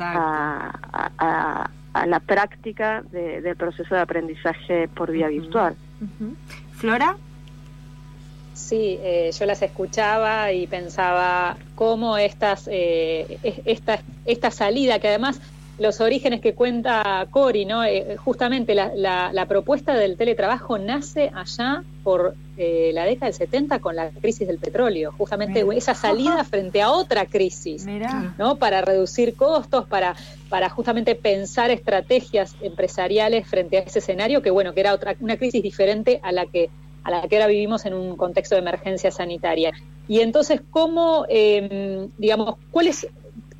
a 0.00 0.70
a 1.18 1.70
la 2.04 2.20
práctica 2.20 3.02
del 3.10 3.56
proceso 3.56 3.94
de 3.94 4.00
aprendizaje 4.00 4.88
por 4.88 5.10
vía 5.10 5.28
virtual. 5.28 5.74
Flora. 6.74 7.16
Sí, 8.52 8.98
eh, 9.02 9.30
yo 9.38 9.46
las 9.46 9.60
escuchaba 9.62 10.50
y 10.50 10.66
pensaba 10.66 11.56
cómo 11.74 12.16
estas, 12.16 12.68
eh, 12.72 13.38
esta, 13.66 14.00
esta 14.24 14.50
salida, 14.50 14.98
que 14.98 15.08
además 15.08 15.40
los 15.78 16.00
orígenes 16.00 16.40
que 16.40 16.54
cuenta 16.54 17.26
Cori, 17.30 17.66
¿no? 17.66 17.84
Eh, 17.84 18.16
justamente 18.16 18.74
la, 18.74 18.92
la, 18.94 19.46
propuesta 19.46 19.94
del 19.94 20.16
teletrabajo 20.16 20.78
nace 20.78 21.30
allá 21.34 21.84
por 22.02 22.34
eh, 22.56 22.90
la 22.94 23.04
década 23.04 23.26
del 23.26 23.34
70 23.34 23.80
con 23.80 23.94
la 23.94 24.10
crisis 24.10 24.48
del 24.48 24.58
petróleo, 24.58 25.12
justamente 25.12 25.64
esa 25.74 25.94
salida 25.94 26.44
frente 26.50 26.80
a 26.80 26.90
otra 26.90 27.26
crisis, 27.26 27.86
¿no? 28.38 28.56
Para 28.56 28.80
reducir 28.80 29.34
costos, 29.34 29.86
para, 29.86 30.16
para 30.48 30.70
justamente 30.70 31.14
pensar 31.14 31.70
estrategias 31.70 32.56
empresariales 32.62 33.46
frente 33.46 33.78
a 33.78 33.80
ese 33.80 33.98
escenario 33.98 34.40
que, 34.40 34.50
bueno, 34.50 34.72
que 34.72 34.80
era 34.80 34.94
otra, 34.94 35.14
una 35.20 35.36
crisis 35.36 35.62
diferente 35.62 36.20
a 36.22 36.32
la 36.32 36.46
que 36.46 36.70
a 37.04 37.10
la 37.10 37.28
que 37.28 37.36
ahora 37.36 37.46
vivimos 37.46 37.86
en 37.86 37.94
un 37.94 38.16
contexto 38.16 38.56
de 38.56 38.62
emergencia 38.62 39.12
sanitaria. 39.12 39.70
Y 40.08 40.20
entonces, 40.20 40.60
¿cómo, 40.70 41.24
eh, 41.28 42.08
digamos, 42.18 42.56
cuáles 42.72 43.06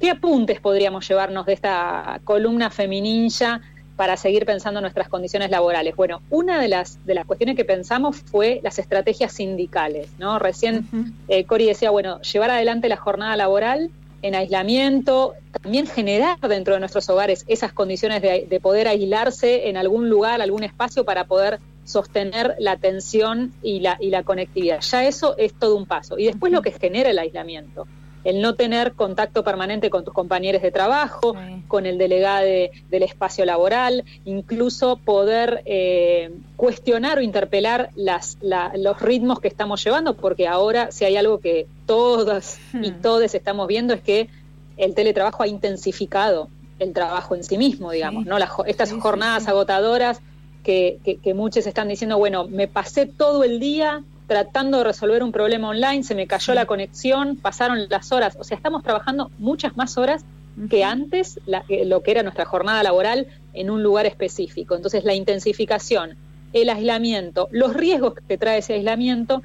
¿Qué 0.01 0.11
apuntes 0.11 0.61
podríamos 0.61 1.09
llevarnos 1.09 1.47
de 1.47 1.55
esta 1.55 2.21
columna 2.25 2.71
femininja 2.71 3.63
para 3.97 4.19
seguir 4.19 4.45
pensando 4.45 4.83
nuestras 4.83 5.09
condiciones 5.09 5.51
laborales? 5.51 5.97
Bueno, 5.97 6.21
una 6.29 6.61
de 6.61 6.69
las, 6.69 7.05
de 7.07 7.15
las 7.15 7.25
cuestiones 7.25 7.57
que 7.57 7.65
pensamos 7.65 8.17
fue 8.17 8.61
las 8.63 8.79
estrategias 8.79 9.33
sindicales, 9.33 10.11
¿no? 10.19 10.39
Recién 10.39 10.87
eh, 11.29 11.45
Cori 11.45 11.65
decía, 11.67 11.91
bueno, 11.91 12.21
llevar 12.21 12.51
adelante 12.51 12.91
la 12.91 12.99
jornada 12.99 13.37
laboral 13.37 13.91
en 14.21 14.35
aislamiento, 14.35 15.35
también 15.63 15.87
generar 15.87 16.39
dentro 16.41 16.75
de 16.75 16.81
nuestros 16.81 17.09
hogares 17.09 17.45
esas 17.49 17.73
condiciones 17.73 18.21
de, 18.21 18.47
de 18.49 18.61
poder 18.61 18.89
aislarse 18.89 19.69
en 19.69 19.79
algún 19.79 20.11
lugar, 20.11 20.43
algún 20.43 20.63
espacio 20.63 21.05
para 21.05 21.25
poder 21.25 21.59
sostener 21.85 22.55
la 22.59 22.73
atención 22.73 23.55
y 23.63 23.81
la, 23.81 23.97
y 23.99 24.11
la 24.11 24.25
conectividad. 24.25 24.81
Ya 24.83 25.07
eso 25.07 25.37
es 25.39 25.55
todo 25.55 25.77
un 25.77 25.87
paso. 25.87 26.19
Y 26.19 26.27
después 26.27 26.53
lo 26.53 26.61
que 26.61 26.73
genera 26.73 27.09
el 27.09 27.19
aislamiento 27.19 27.87
el 28.27 28.43
no 28.43 28.57
tener 28.57 28.95
contacto 28.95 29.45
permanente 29.45 29.89
con 29.89 30.05
tus 30.05 30.13
compañeros 30.13 30.61
de 30.61 30.73
trabajo, 30.73 31.37
con 31.69 31.87
el 31.87 31.97
delegado 31.97 32.45
del 32.45 33.03
espacio 33.05 33.45
laboral, 33.45 34.05
incluso 34.25 34.97
poder 34.97 35.63
eh, 35.65 36.33
cuestionar 36.57 37.19
o 37.19 37.23
interpelar 37.23 37.91
las, 37.95 38.37
los 38.43 39.01
ritmos 39.01 39.39
que 39.39 39.47
estamos 39.47 39.85
llevando, 39.85 40.17
porque 40.17 40.49
ahora 40.49 40.91
si 40.91 41.05
hay 41.05 41.17
algo 41.17 41.39
que 41.39 41.69
todas 41.87 42.59
y 42.73 42.91
hmm. 42.91 43.01
todos 43.01 43.33
estamos 43.33 43.69
viendo 43.69 43.95
es 43.95 44.01
que 44.01 44.29
el 44.77 44.97
teletrabajo 44.97 45.45
ha 45.45 45.47
intensificado 45.47 46.49
el 46.81 46.93
trabajo 46.93 47.37
en 47.37 47.45
sí 47.45 47.57
mismo, 47.57 47.93
digamos, 47.93 48.27
¿no? 48.27 48.39
estas 48.67 48.93
jornadas 48.93 49.47
agotadoras 49.47 50.21
que, 50.65 50.99
que, 51.05 51.19
que 51.19 51.33
muchos 51.33 51.65
están 51.65 51.87
diciendo, 51.87 52.19
bueno, 52.19 52.49
me 52.49 52.67
pasé 52.67 53.07
todo 53.07 53.45
el 53.45 53.61
día 53.61 54.03
tratando 54.27 54.79
de 54.79 54.85
resolver 54.85 55.23
un 55.23 55.33
problema 55.33 55.69
online, 55.69 56.03
se 56.03 56.15
me 56.15 56.27
cayó 56.27 56.55
la 56.55 56.67
conexión, 56.67 57.37
pasaron 57.37 57.89
las 57.89 58.13
horas, 58.13 58.37
o 58.39 58.45
sea, 58.45 58.57
estamos 58.57 58.83
trabajando 58.83 59.31
muchas 59.39 59.77
más 59.77 59.97
horas 59.99 60.25
que 60.71 60.85
antes 60.85 61.39
eh, 61.69 61.85
lo 61.85 62.03
que 62.03 62.11
era 62.11 62.23
nuestra 62.23 62.45
jornada 62.45 62.83
laboral 62.83 63.27
en 63.53 63.71
un 63.71 63.83
lugar 63.83 64.07
específico. 64.07 64.75
Entonces, 64.75 65.05
la 65.05 65.15
intensificación, 65.15 66.17
el 66.53 66.71
aislamiento, 66.71 67.49
los 67.51 67.75
riesgos 67.75 68.15
que 68.27 68.39
trae 68.39 68.59
ese 68.59 68.75
aislamiento 68.75 69.43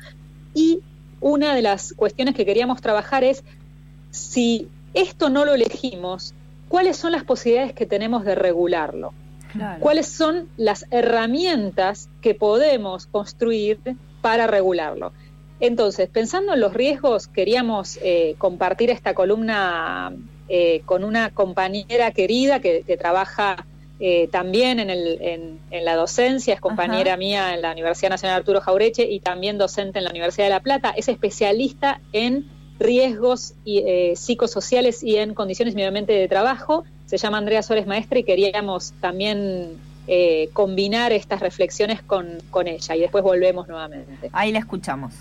y 0.54 0.80
una 1.20 1.54
de 1.54 1.62
las 1.62 1.94
cuestiones 1.94 2.34
que 2.34 2.46
queríamos 2.46 2.82
trabajar 2.82 3.24
es 3.24 3.44
si 4.10 4.68
esto 4.94 5.30
no 5.30 5.46
lo 5.46 5.54
elegimos, 5.54 6.34
¿cuáles 6.68 6.98
son 6.98 7.12
las 7.12 7.24
posibilidades 7.24 7.74
que 7.74 7.86
tenemos 7.86 8.26
de 8.26 8.36
regularlo? 8.36 9.14
¿Cuáles 9.82 10.08
son 10.08 10.48
las 10.56 10.86
herramientas 10.92 12.10
que 12.22 12.34
podemos 12.34 13.06
construir 13.08 13.80
para 14.22 14.48
regularlo. 14.48 15.12
Entonces, 15.62 16.10
pensando 16.10 16.54
en 16.54 16.60
los 16.60 16.74
riesgos, 16.74 17.28
queríamos 17.28 18.00
eh, 18.01 18.36
compartir 18.40 18.90
esta 18.90 19.13
columna 19.13 20.12
eh, 20.50 20.82
con 20.86 21.04
una 21.04 21.30
compañera 21.30 22.12
querida 22.12 22.60
que, 22.60 22.84
trabaja 23.00 23.68
eh, 24.00 24.28
también 24.32 24.80
en, 24.80 24.90
el, 24.90 25.60
en, 25.70 25.86
la 25.86 25.96
docencia, 25.96 26.56
es 26.56 26.60
compañera 26.60 27.16
mía 27.16 27.54
en 27.54 27.62
la 27.62 27.72
Universidad 27.74 28.10
Nacional 28.10 28.38
Arturo 28.38 28.60
Jaureche 28.60 29.04
y 29.04 29.20
también 29.20 29.60
docente 29.60 30.00
en 30.00 30.06
la 30.06 30.10
Universidad 30.10 30.48
de 30.48 30.50
La 30.50 30.62
Plata, 30.62 30.96
es 30.98 31.08
especialista 31.08 32.01
en 32.12 32.50
riesgos 32.80 33.54
y, 33.63 34.16
psicosociales 34.16 35.04
y 35.04 35.18
en 35.18 35.36
condiciones 35.36 35.75
medioambiente 35.75 36.13
de 36.13 36.28
trabajo, 36.28 36.86
se 37.06 37.18
llama 37.18 37.38
Andrea 37.38 37.62
Suárez 37.62 37.86
Maestra 37.86 38.18
y 38.18 38.24
queríamos 38.24 38.94
también 39.00 39.78
eh, 40.08 40.50
combinar 40.53 41.12
estas 41.12 41.39
reflexiones 41.39 42.01
con, 42.01 42.38
con 42.50 42.67
ella 42.67 42.96
y 42.96 43.01
después 43.01 43.24
volvemos 43.24 43.67
nuevamente. 43.67 44.29
Ahí 44.34 44.51
la 44.51 44.60
escuchamos. 44.60 45.13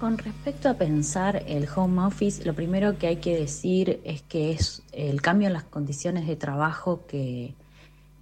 Con 0.00 0.16
respecto 0.16 0.70
a 0.70 0.74
pensar 0.74 1.44
el 1.46 1.68
home 1.76 2.02
office, 2.02 2.42
lo 2.46 2.54
primero 2.54 2.96
que 2.96 3.06
hay 3.06 3.16
que 3.16 3.36
decir 3.36 4.00
es 4.04 4.22
que 4.22 4.52
es 4.52 4.82
el 4.92 5.20
cambio 5.20 5.48
en 5.48 5.52
las 5.52 5.64
condiciones 5.64 6.26
de 6.26 6.36
trabajo 6.36 7.04
que, 7.06 7.54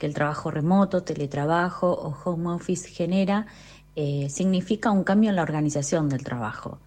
el 0.00 0.14
trabajo 0.14 0.50
remoto, 0.50 1.04
teletrabajo 1.04 1.92
o 1.92 2.16
home 2.25 2.50
office 2.50 2.88
genera, 2.88 3.47
eh, 3.94 4.28
significa 4.28 4.90
un 4.90 5.04
cambio 5.04 5.30
en 5.30 5.37
la 5.37 5.42
organización 5.42 6.08
del 6.08 6.25
trabajo. 6.25 6.80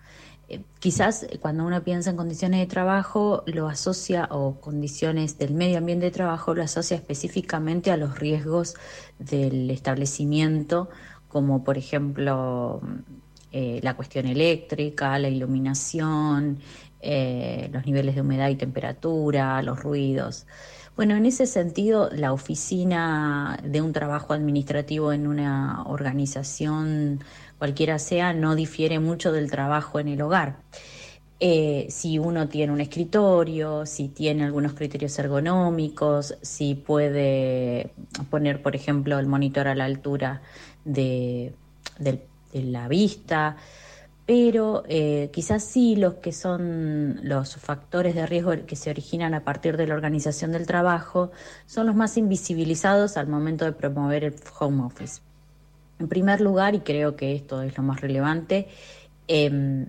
Eh, 0.51 0.61
quizás 0.79 1.25
cuando 1.39 1.65
uno 1.65 1.81
piensa 1.83 2.09
en 2.09 2.17
condiciones 2.17 2.59
de 2.59 2.65
trabajo 2.65 3.43
lo 3.45 3.69
asocia 3.69 4.27
o 4.31 4.59
condiciones 4.59 5.37
del 5.37 5.53
medio 5.53 5.77
ambiente 5.77 6.05
de 6.05 6.11
trabajo 6.11 6.53
lo 6.53 6.61
asocia 6.61 6.97
específicamente 6.97 7.89
a 7.89 7.97
los 7.97 8.19
riesgos 8.19 8.75
del 9.17 9.69
establecimiento, 9.69 10.89
como 11.29 11.63
por 11.63 11.77
ejemplo 11.77 12.81
eh, 13.53 13.79
la 13.81 13.95
cuestión 13.95 14.27
eléctrica, 14.27 15.17
la 15.19 15.29
iluminación, 15.29 16.59
eh, 16.99 17.69
los 17.71 17.85
niveles 17.85 18.15
de 18.15 18.21
humedad 18.21 18.49
y 18.49 18.55
temperatura, 18.55 19.61
los 19.61 19.81
ruidos. 19.81 20.47
Bueno, 20.97 21.15
en 21.15 21.25
ese 21.25 21.47
sentido, 21.47 22.09
la 22.11 22.33
oficina 22.33 23.57
de 23.63 23.81
un 23.81 23.93
trabajo 23.93 24.33
administrativo 24.33 25.13
en 25.13 25.27
una 25.27 25.83
organización 25.85 27.23
cualquiera 27.61 27.99
sea, 27.99 28.33
no 28.33 28.55
difiere 28.55 28.97
mucho 28.97 29.31
del 29.31 29.51
trabajo 29.51 29.99
en 29.99 30.07
el 30.07 30.19
hogar. 30.23 30.63
Eh, 31.39 31.85
si 31.91 32.17
uno 32.17 32.49
tiene 32.49 32.73
un 32.73 32.81
escritorio, 32.81 33.85
si 33.85 34.07
tiene 34.07 34.45
algunos 34.45 34.73
criterios 34.73 35.19
ergonómicos, 35.19 36.39
si 36.41 36.73
puede 36.73 37.93
poner, 38.31 38.63
por 38.63 38.75
ejemplo, 38.75 39.19
el 39.19 39.27
monitor 39.27 39.67
a 39.67 39.75
la 39.75 39.85
altura 39.85 40.41
de, 40.85 41.53
la 42.51 42.87
vista, 42.87 43.57
pero 44.25 44.81
eh, 44.87 45.29
quizás 45.31 45.63
sí 45.63 45.95
los 45.95 46.15
que 46.15 46.31
son 46.31 47.19
los 47.21 47.57
factores 47.57 48.15
de 48.15 48.25
riesgo 48.25 48.53
que 48.65 48.75
se 48.75 48.89
originan 48.89 49.35
a 49.35 49.43
partir 49.43 49.77
de 49.77 49.85
la 49.85 49.93
organización 49.93 50.51
del 50.51 50.65
trabajo 50.65 51.29
son 51.67 51.85
los 51.85 51.95
más 51.95 52.17
invisibilizados 52.17 53.17
al 53.17 53.27
momento 53.27 53.65
de 53.65 53.73
promover 53.73 54.23
el 54.23 54.35
home 54.59 54.81
office. 54.81 55.21
En 56.01 56.07
primer 56.07 56.41
lugar, 56.41 56.73
y 56.73 56.79
creo 56.79 57.15
que 57.15 57.35
esto 57.35 57.61
es 57.61 57.77
lo 57.77 57.83
más 57.83 58.01
relevante, 58.01 58.67
em, 59.27 59.85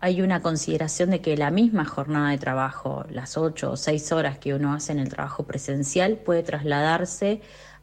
hay 0.00 0.20
una 0.20 0.42
consideración 0.42 1.10
de 1.10 1.20
que 1.20 1.36
la 1.36 1.52
misma 1.52 1.84
jornada 1.84 2.30
de 2.30 2.38
trabajo, 2.38 3.04
las 3.10 3.38
ocho 3.38 3.70
o 3.70 3.76
seis 3.76 4.10
horas 4.10 4.38
que 4.38 4.54
uno 4.54 4.74
hace 4.74 4.90
en 4.90 4.98
el 4.98 5.08
trabajo 5.08 5.44
presencial, 5.44 6.16
puede 6.16 6.42
trasladarse 6.42 7.42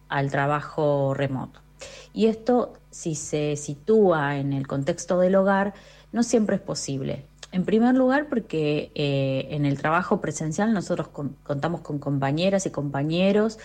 al 0.10 0.30
trabajo 0.30 1.14
remoto. 1.14 1.62
Y 2.12 2.26
esto, 2.26 2.74
si 2.90 3.16
se 3.16 3.56
sitúa 3.56 4.36
en 4.36 4.52
el 4.52 4.68
contexto 4.68 5.18
del 5.20 5.36
hogar, 5.36 5.74
no 6.12 6.22
siempre 6.22 6.58
es 6.58 6.62
posible. 6.62 7.28
En 7.54 7.64
primer 7.64 7.96
lugar, 7.96 8.28
porque 8.28 8.92
eh, 8.94 9.48
en 9.52 9.66
el 9.66 9.78
trabajo 9.78 10.20
presencial 10.20 10.74
nosotros 10.74 11.08
contamos 11.44 11.80
con 11.80 11.98
compañeras 12.00 12.66
y 12.66 12.72
compañeros 12.72 13.58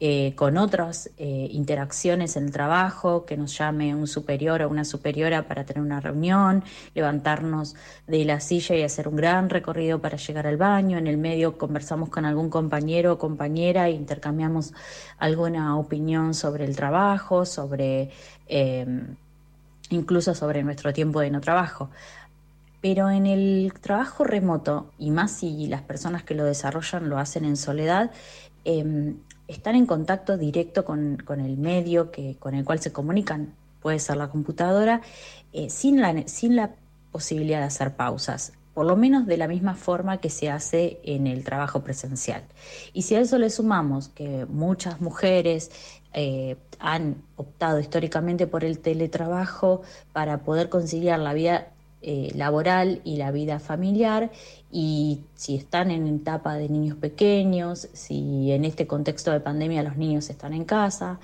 eh, 0.00 0.34
con 0.34 0.56
otras 0.56 1.08
eh, 1.18 1.48
interacciones 1.52 2.36
en 2.36 2.46
el 2.46 2.52
trabajo, 2.52 3.24
que 3.24 3.36
nos 3.36 3.56
llame 3.56 3.94
un 3.94 4.08
superior 4.08 4.60
o 4.62 4.68
una 4.68 4.84
superiora 4.84 5.46
para 5.46 5.64
tener 5.64 5.82
una 5.82 6.00
reunión, 6.00 6.64
levantarnos 6.94 7.76
de 8.08 8.24
la 8.24 8.40
silla 8.40 8.74
y 8.74 8.82
hacer 8.82 9.06
un 9.06 9.14
gran 9.14 9.50
recorrido 9.50 10.00
para 10.00 10.16
llegar 10.16 10.48
al 10.48 10.56
baño. 10.56 10.98
En 10.98 11.06
el 11.06 11.16
medio 11.16 11.56
conversamos 11.56 12.08
con 12.08 12.24
algún 12.24 12.50
compañero 12.50 13.12
o 13.12 13.18
compañera 13.18 13.86
e 13.88 13.92
intercambiamos 13.92 14.74
alguna 15.18 15.78
opinión 15.78 16.34
sobre 16.34 16.64
el 16.64 16.74
trabajo, 16.74 17.46
sobre 17.46 18.10
em, 18.48 19.16
incluso 19.90 20.34
sobre 20.34 20.64
nuestro 20.64 20.92
tiempo 20.92 21.20
de 21.20 21.30
no 21.30 21.40
trabajo. 21.40 21.90
Pero 22.80 23.10
en 23.10 23.26
el 23.26 23.72
trabajo 23.80 24.24
remoto, 24.24 24.90
y 24.98 25.10
más 25.10 25.30
si 25.30 25.68
las 25.68 25.82
personas 25.82 26.24
que 26.24 26.34
lo 26.34 26.44
desarrollan 26.44 27.08
lo 27.08 27.18
hacen 27.18 27.44
en 27.44 27.56
soledad, 27.56 28.10
eh, 28.64 29.14
están 29.48 29.74
en 29.74 29.86
contacto 29.86 30.36
directo 30.36 30.84
con, 30.84 31.18
el 31.28 31.56
medio 31.56 32.10
que, 32.10 32.36
con 32.38 32.54
el 32.54 32.64
cual 32.64 32.80
se 32.80 32.92
comunican, 32.92 33.54
puede 33.80 33.98
ser 33.98 34.16
la 34.16 34.28
computadora, 34.28 35.02
eh, 35.52 35.68
sin, 35.70 36.00
la, 36.00 36.26
sin 36.26 36.56
la 36.56 36.70
posibilidad 37.12 37.60
de 37.60 37.66
hacer 37.66 37.94
pausas, 37.94 38.52
por 38.72 38.86
lo 38.86 38.96
menos 38.96 39.26
de 39.26 39.36
la 39.36 39.46
misma 39.46 39.74
forma 39.74 40.18
que 40.18 40.30
se 40.30 40.50
hace 40.50 40.98
en 41.04 41.26
el 41.26 41.44
trabajo 41.44 41.84
presencial. 41.84 42.42
Y 42.92 43.02
si 43.02 43.14
a 43.14 43.20
eso 43.20 43.38
le 43.38 43.50
sumamos 43.50 44.08
que 44.08 44.46
muchas 44.46 45.00
mujeres 45.00 45.70
eh, 46.12 46.56
han 46.78 47.22
optado 47.36 47.80
históricamente 47.80 48.46
por 48.46 48.64
el 48.64 48.78
teletrabajo 48.78 49.82
para 50.12 50.38
poder 50.38 50.68
conciliar 50.68 51.18
la 51.18 51.34
vida 51.34 51.73
eh, 52.06 52.32
laboral 52.34 53.00
y 53.02 53.16
la 53.16 53.30
vida 53.30 53.58
familiar 53.58 54.30
y 54.70 55.22
si 55.36 55.56
están 55.56 55.90
en 55.90 56.06
etapa 56.06 56.54
de 56.54 56.68
niños 56.68 56.98
pequeños, 56.98 57.88
si 57.94 58.52
en 58.52 58.66
este 58.66 58.86
contexto 58.86 59.30
de 59.30 59.40
pandemia 59.40 59.82
los 59.82 59.96
niños 59.96 60.28
están 60.28 60.52
en 60.52 60.66
casa, 60.66 61.18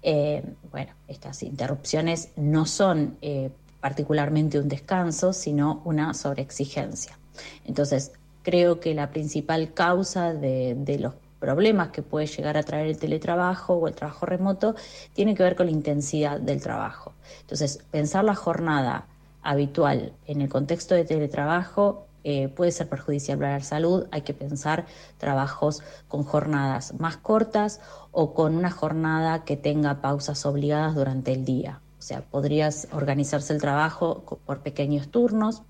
eh, 0.00 0.42
bueno, 0.70 0.94
estas 1.06 1.42
interrupciones 1.42 2.30
no 2.36 2.64
son 2.64 3.18
eh, 3.20 3.50
particularmente 3.80 4.58
un 4.58 4.70
descanso, 4.70 5.34
sino 5.34 5.82
una 5.84 6.14
sobreexigencia. 6.14 7.18
Entonces, 7.66 8.12
creo 8.42 8.80
que 8.80 8.94
la 8.94 9.10
principal 9.10 9.74
causa 9.74 10.32
de, 10.32 10.74
de 10.78 10.98
los 10.98 11.12
problemas 11.40 11.88
que 11.88 12.00
puede 12.00 12.26
llegar 12.26 12.56
a 12.56 12.62
traer 12.62 12.86
el 12.86 12.96
teletrabajo 12.96 13.74
o 13.74 13.86
el 13.86 13.94
trabajo 13.94 14.24
remoto 14.24 14.76
tiene 15.12 15.34
que 15.34 15.42
ver 15.42 15.56
con 15.56 15.66
la 15.66 15.72
intensidad 15.72 16.40
del 16.40 16.62
trabajo. 16.62 17.12
Entonces, 17.42 17.84
pensar 17.90 18.24
la 18.24 18.34
jornada 18.34 19.08
habitual 19.42 20.12
en 20.26 20.40
el 20.40 20.48
contexto 20.48 20.94
de 20.94 21.04
teletrabajo 21.04 22.06
eh, 22.24 22.48
puede 22.48 22.70
ser 22.70 22.88
perjudicial 22.88 23.38
para 23.38 23.58
la 23.58 23.64
salud. 23.64 24.06
Hay 24.12 24.22
que 24.22 24.34
pensar 24.34 24.86
trabajos 25.18 25.82
con 26.08 26.22
jornadas 26.22 26.94
más 26.98 27.16
cortas 27.16 27.80
o 28.12 28.32
con 28.32 28.54
una 28.54 28.70
jornada 28.70 29.44
que 29.44 29.56
tenga 29.56 30.00
pausas 30.00 30.46
obligadas 30.46 30.94
durante 30.94 31.32
el 31.32 31.44
día. 31.44 31.80
O 31.98 32.02
sea, 32.02 32.22
podrías 32.22 32.88
organizarse 32.92 33.52
el 33.52 33.60
trabajo 33.60 34.22
por 34.46 34.60
pequeños 34.60 35.08
turnos 35.08 35.62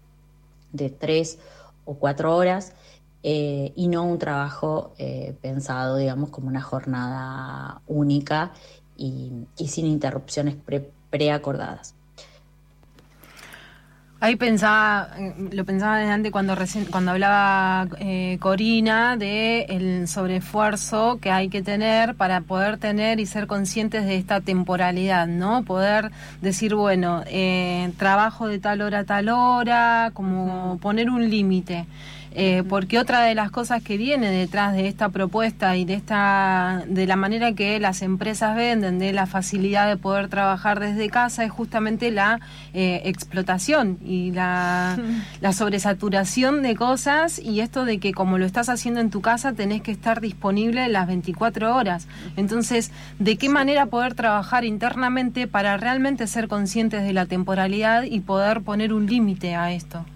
de 0.73 0.91
tres 0.91 1.39
o 1.85 1.95
cuatro 1.95 2.37
horas 2.37 2.73
eh, 3.23 3.73
y 3.77 3.89
no 3.89 4.05
un 4.05 4.19
trabajo 4.19 4.93
eh, 4.99 5.37
pensado, 5.41 5.97
digamos, 5.97 6.31
como 6.31 6.49
una 6.49 6.63
jornada 6.63 7.81
única 7.87 8.53
y, 8.97 9.47
sin 9.57 9.87
interrupciones 9.87 10.57
preacordadas. 11.11 11.95
Ahí 14.23 14.37
pensaba, 14.37 15.09
lo 15.51 15.65
pensaba 15.65 15.97
antes 16.15 16.31
cuando 16.31 16.55
recién, 16.55 16.85
cuando 16.85 17.11
hablaba 17.11 17.89
eh, 17.99 18.37
Corina 18.39 19.17
de 19.17 19.63
el 19.63 20.07
sobreesfuerzo 20.07 21.19
que 21.21 21.33
hay 21.33 21.49
que 21.49 21.61
tener 21.61 22.15
para 22.15 22.41
poder 22.41 22.79
tener 22.79 23.19
y 23.19 23.27
ser 23.27 23.49
conscientes 23.49 24.05
de 24.05 24.15
esta 24.15 24.41
temporalidad, 24.41 25.27
¿no? 25.27 25.65
Poder 25.65 26.13
decir, 26.41 26.77
bueno, 26.77 27.25
eh, 27.27 27.91
trabajo 27.99 28.47
de 28.47 28.61
tal 28.61 28.83
hora 28.83 29.01
a 29.01 29.05
tal 29.05 29.29
hora, 29.29 30.13
como 30.15 30.79
poner 30.81 31.11
un 31.11 31.29
límite. 31.29 31.87
Eh, 32.35 32.63
porque 32.67 32.99
otra 32.99 33.23
de 33.23 33.35
las 33.35 33.51
cosas 33.51 33.83
que 33.83 33.99
viene 33.99 34.31
detrás 34.31 34.73
de 34.73 34.89
esta 34.89 35.11
propuesta 35.11 35.77
y 35.77 35.85
de 35.85 35.95
esta 35.95 36.83
de 36.87 37.07
la 37.07 37.17
manera 37.17 37.53
que 37.53 37.79
las 37.79 38.01
empresas 38.01 38.57
venden 38.57 38.99
de 38.99 39.13
la 39.13 39.27
facilidad 39.27 39.87
de 39.87 39.99
poder 39.99 40.29
trabajar 40.29 40.81
desde 40.81 41.11
casa 41.11 41.45
es 41.45 41.51
justamente 41.51 42.11
la 42.11 42.41
eh, 42.73 43.03
explotación 43.05 43.99
y 44.03 44.33
la, 44.33 44.99
la 45.43 45.53
sobresaturación 45.53 46.63
de 46.63 46.75
cosas 46.75 47.39
y 47.39 47.61
esto 47.61 47.85
de 47.85 47.99
que 47.99 48.13
como 48.13 48.39
lo 48.39 48.47
estás 48.47 48.71
haciendo 48.71 49.01
en 49.01 49.11
tu 49.11 49.21
casa 49.21 49.53
tenés 49.53 49.83
que 49.83 49.93
estar 49.93 50.21
disponible 50.21 50.89
las 50.89 51.07
24 51.07 51.77
horas. 51.77 52.09
Entonces, 52.37 52.93
¿de 53.19 53.37
qué 53.37 53.51
manera 53.51 53.87
poder 53.87 54.15
trabajar 54.15 54.65
internamente 54.65 55.47
para 55.47 55.77
realmente 55.77 56.27
ser 56.27 56.49
conscientes 56.49 57.03
de 57.03 57.13
la 57.13 57.27
temporalidad 57.27 58.05
y 58.05 58.21
poder 58.21 58.63
poner 58.63 58.95
un 58.95 59.07
límite 59.07 59.55
a 59.55 59.73
esto? 59.73 60.07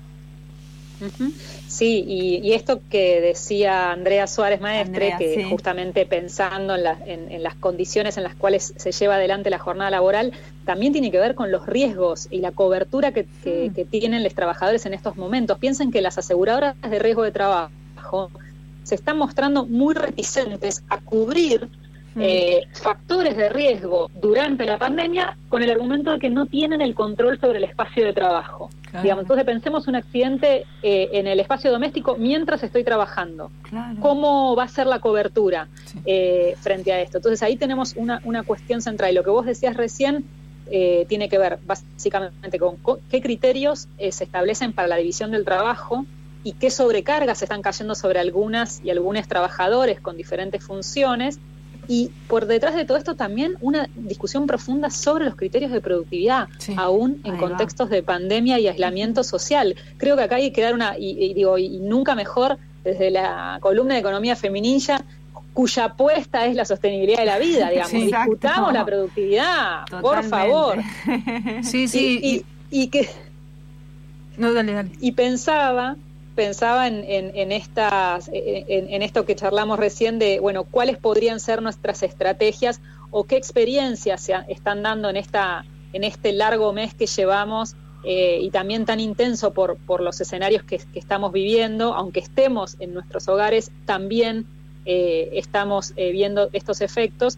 Sí, 1.69 2.05
y, 2.07 2.53
esto 2.53 2.81
que 2.91 3.21
decía 3.21 3.93
Andrea 3.93 4.27
Suárez 4.27 4.61
Maestre, 4.61 5.15
que 5.19 5.45
justamente 5.45 6.07
pensando 6.07 6.75
en, 6.77 7.43
las 7.43 7.55
condiciones 7.57 8.17
en 8.17 8.23
las 8.23 8.35
cuales 8.35 8.73
se 8.77 8.93
lleva 8.93 9.17
adelante 9.17 9.51
la 9.51 9.59
jornada 9.59 9.91
laboral, 9.91 10.33
también 10.65 10.93
tiene 10.93 11.11
que 11.11 11.19
ver 11.19 11.35
con 11.35 11.51
los 11.51 11.67
riesgos 11.67 12.29
y 12.31 12.39
la 12.39 12.53
cobertura 12.53 13.13
que, 13.13 13.25
mm. 13.25 13.91
tienen 13.91 14.23
los 14.23 14.35
trabajadores 14.35 14.87
en 14.87 14.95
estos 14.95 15.17
momentos. 15.17 15.59
Piensen 15.59 15.91
que 15.91 16.01
las 16.01 16.19
aseguradoras 16.19 16.81
de 16.81 16.99
riesgo 16.99 17.23
de 17.23 17.33
trabajo 17.33 18.31
se 18.85 18.95
están 18.95 19.19
mostrando 19.19 19.67
muy 19.67 19.95
reticentes 19.95 20.83
a 20.89 20.99
cubrir. 20.99 21.69
Eh, 22.19 22.63
factores 22.73 23.37
de 23.37 23.49
riesgo 23.49 24.11
durante 24.21 24.65
la 24.65 24.79
pandemia 24.79 25.37
con 25.49 25.63
el 25.63 25.71
argumento 25.71 26.13
de 26.13 26.19
que 26.19 26.31
no 26.31 26.47
tienen 26.47 26.81
el 26.81 26.95
control 26.95 27.39
sobre 27.39 27.59
el 27.59 27.65
espacio 27.65 28.05
de 28.05 28.13
trabajo 28.13 28.71
entonces 29.05 29.45
pensemos 29.45 29.87
un 29.89 29.97
accidente 29.97 30.65
eh, 30.83 31.09
en 31.13 31.27
el 31.27 31.41
espacio 31.41 31.71
doméstico 31.71 32.17
mientras 32.19 32.63
estoy 32.63 32.85
trabajando. 32.85 33.51
¿Cómo 34.01 34.57
va 34.57 34.65
a 34.65 34.69
ser 34.69 34.87
la 34.87 35.01
cobertura 35.01 35.69
eh, 36.05 36.57
frente 36.61 36.93
a 36.93 37.01
esto? 37.01 37.19
Entonces 37.19 37.43
ahí 37.43 37.57
tenemos 37.57 37.95
una, 37.97 38.21
una 38.25 38.43
cuestión 38.43 38.81
central. 38.83 39.13
Y 39.13 39.15
lo 39.15 39.25
que 39.25 39.31
vos 39.31 39.47
decías 39.47 39.77
recién 39.77 40.25
eh, 40.71 41.07
tiene 41.09 41.29
que 41.29 41.39
ver 41.39 41.59
básicamente 41.67 42.59
con 42.59 42.77
qué 43.11 43.21
criterios 43.21 43.89
se 43.99 44.25
establecen 44.25 44.73
para 44.73 44.89
la 44.89 44.97
división 44.97 45.31
del 45.31 45.45
trabajo 45.45 46.07
y 46.43 46.53
qué 46.53 46.71
sobrecargas 46.71 47.43
están 47.43 47.63
cayendo 47.63 47.95
sobre 47.95 48.21
algunas 48.21 48.81
y 48.85 48.91
algunos 48.91 49.27
trabajadores 49.27 50.01
con 50.01 50.17
diferentes 50.17 50.65
funciones 50.65 51.39
y 51.89 52.11
por 52.29 52.47
detrás 52.47 52.75
de 52.75 52.85
todo 52.85 52.97
esto 52.97 53.15
también 53.15 53.57
una 53.61 53.89
discusión 53.95 54.47
profunda 54.47 54.91
sobre 54.91 55.25
los 55.25 55.37
criterios 55.37 55.71
de 55.73 55.81
productividad, 55.81 56.49
aún 56.77 57.21
en 57.25 57.37
contextos 57.37 57.91
de 57.91 58.03
pandemia 58.03 58.59
y 58.59 58.69
aislamiento 58.69 59.25
social. 59.25 59.77
Creo 59.97 60.17
que 60.17 60.23
acá 60.23 60.37
hay 60.37 60.51
que 60.51 60.63
dar 60.63 60.75
una, 60.75 60.97
y, 60.99 61.35
digo, 61.35 61.59
y 61.59 61.79
nunca 61.79 62.15
mejor 62.15 62.59
desde 62.85 63.11
la 63.11 63.59
columna 63.61 63.95
de 63.95 64.01
economía 64.01 64.37
feminilla, 64.37 65.05
cuya 65.53 65.87
apuesta 65.87 66.47
es 66.47 66.55
la 66.55 66.65
sostenibilidad 66.65 67.19
de 67.19 67.25
la 67.25 67.39
vida, 67.39 67.71
digamos. 67.71 67.93
Discutamos 67.93 68.73
la 68.73 68.85
productividad, 68.85 69.87
por 70.01 70.23
favor. 70.25 70.79
Sí, 71.63 71.89
sí. 71.89 72.45
Y, 72.71 72.89
que. 72.89 73.09
No, 74.37 74.53
dale, 74.53 74.73
dale. 74.73 74.91
Y 75.01 75.13
pensaba, 75.13 75.97
pensaba 76.37 76.87
en, 76.87 77.03
en, 77.09 77.51
estas, 77.51 78.31
en, 78.33 79.03
esto 79.03 79.25
que 79.25 79.35
charlamos 79.35 79.79
recién 79.79 80.21
de, 80.21 80.39
bueno, 80.39 80.65
cuáles 80.65 80.99
podrían 80.99 81.41
ser 81.41 81.63
nuestras 81.63 82.05
estrategias 82.05 82.81
o 83.11 83.25
qué 83.25 83.37
experiencias 83.37 84.21
se 84.21 84.35
están 84.49 84.83
dando 84.83 85.11
en, 85.11 85.17
esta, 85.17 85.65
en 85.93 86.05
este 86.05 86.33
largo 86.33 86.73
mes 86.73 86.95
que 86.95 87.07
llevamos 87.07 87.75
eh, 88.05 88.39
y 88.41 88.51
también 88.51 88.85
tan 88.85 89.01
intenso 89.01 89.53
por, 89.53 89.79
por 89.79 90.01
los 90.01 90.21
escenarios 90.21 90.63
que, 90.63 90.81
estamos 90.95 91.33
viviendo, 91.33 91.93
aunque 91.95 92.21
estemos 92.21 92.77
en 92.79 92.95
nuestros 92.95 93.27
hogares, 93.27 93.73
también 93.85 94.47
eh, 94.85 95.31
estamos 95.33 95.93
eh, 95.97 96.13
viendo 96.13 96.49
estos 96.53 96.83
efectos. 96.83 97.37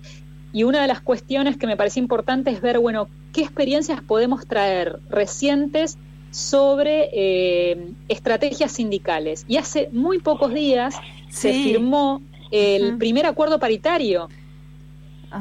Y 0.53 0.65
una 0.65 0.83
de 0.83 0.89
las 0.89 1.01
cuestiones 1.01 1.57
que 1.57 1.67
me 1.67 1.77
parece 1.77 2.01
importante 2.01 2.51
es 2.51 2.61
ver, 2.61 2.81
bueno, 2.81 3.09
qué 3.33 3.43
experiencias 3.43 4.03
podemos 4.03 4.47
traer 4.47 4.99
recientes 5.09 5.97
sobre 6.39 7.11
eh, 7.13 7.89
estrategias 8.09 8.71
sindicales. 8.71 9.45
Y 9.49 9.57
hace 9.57 9.89
muy 9.91 10.21
pocos 10.21 10.55
días 10.55 10.95
se 11.29 11.53
firmó 11.53 12.23
el 12.53 12.97
primer 12.97 13.27
acuerdo 13.27 13.59
paritario 13.59 14.29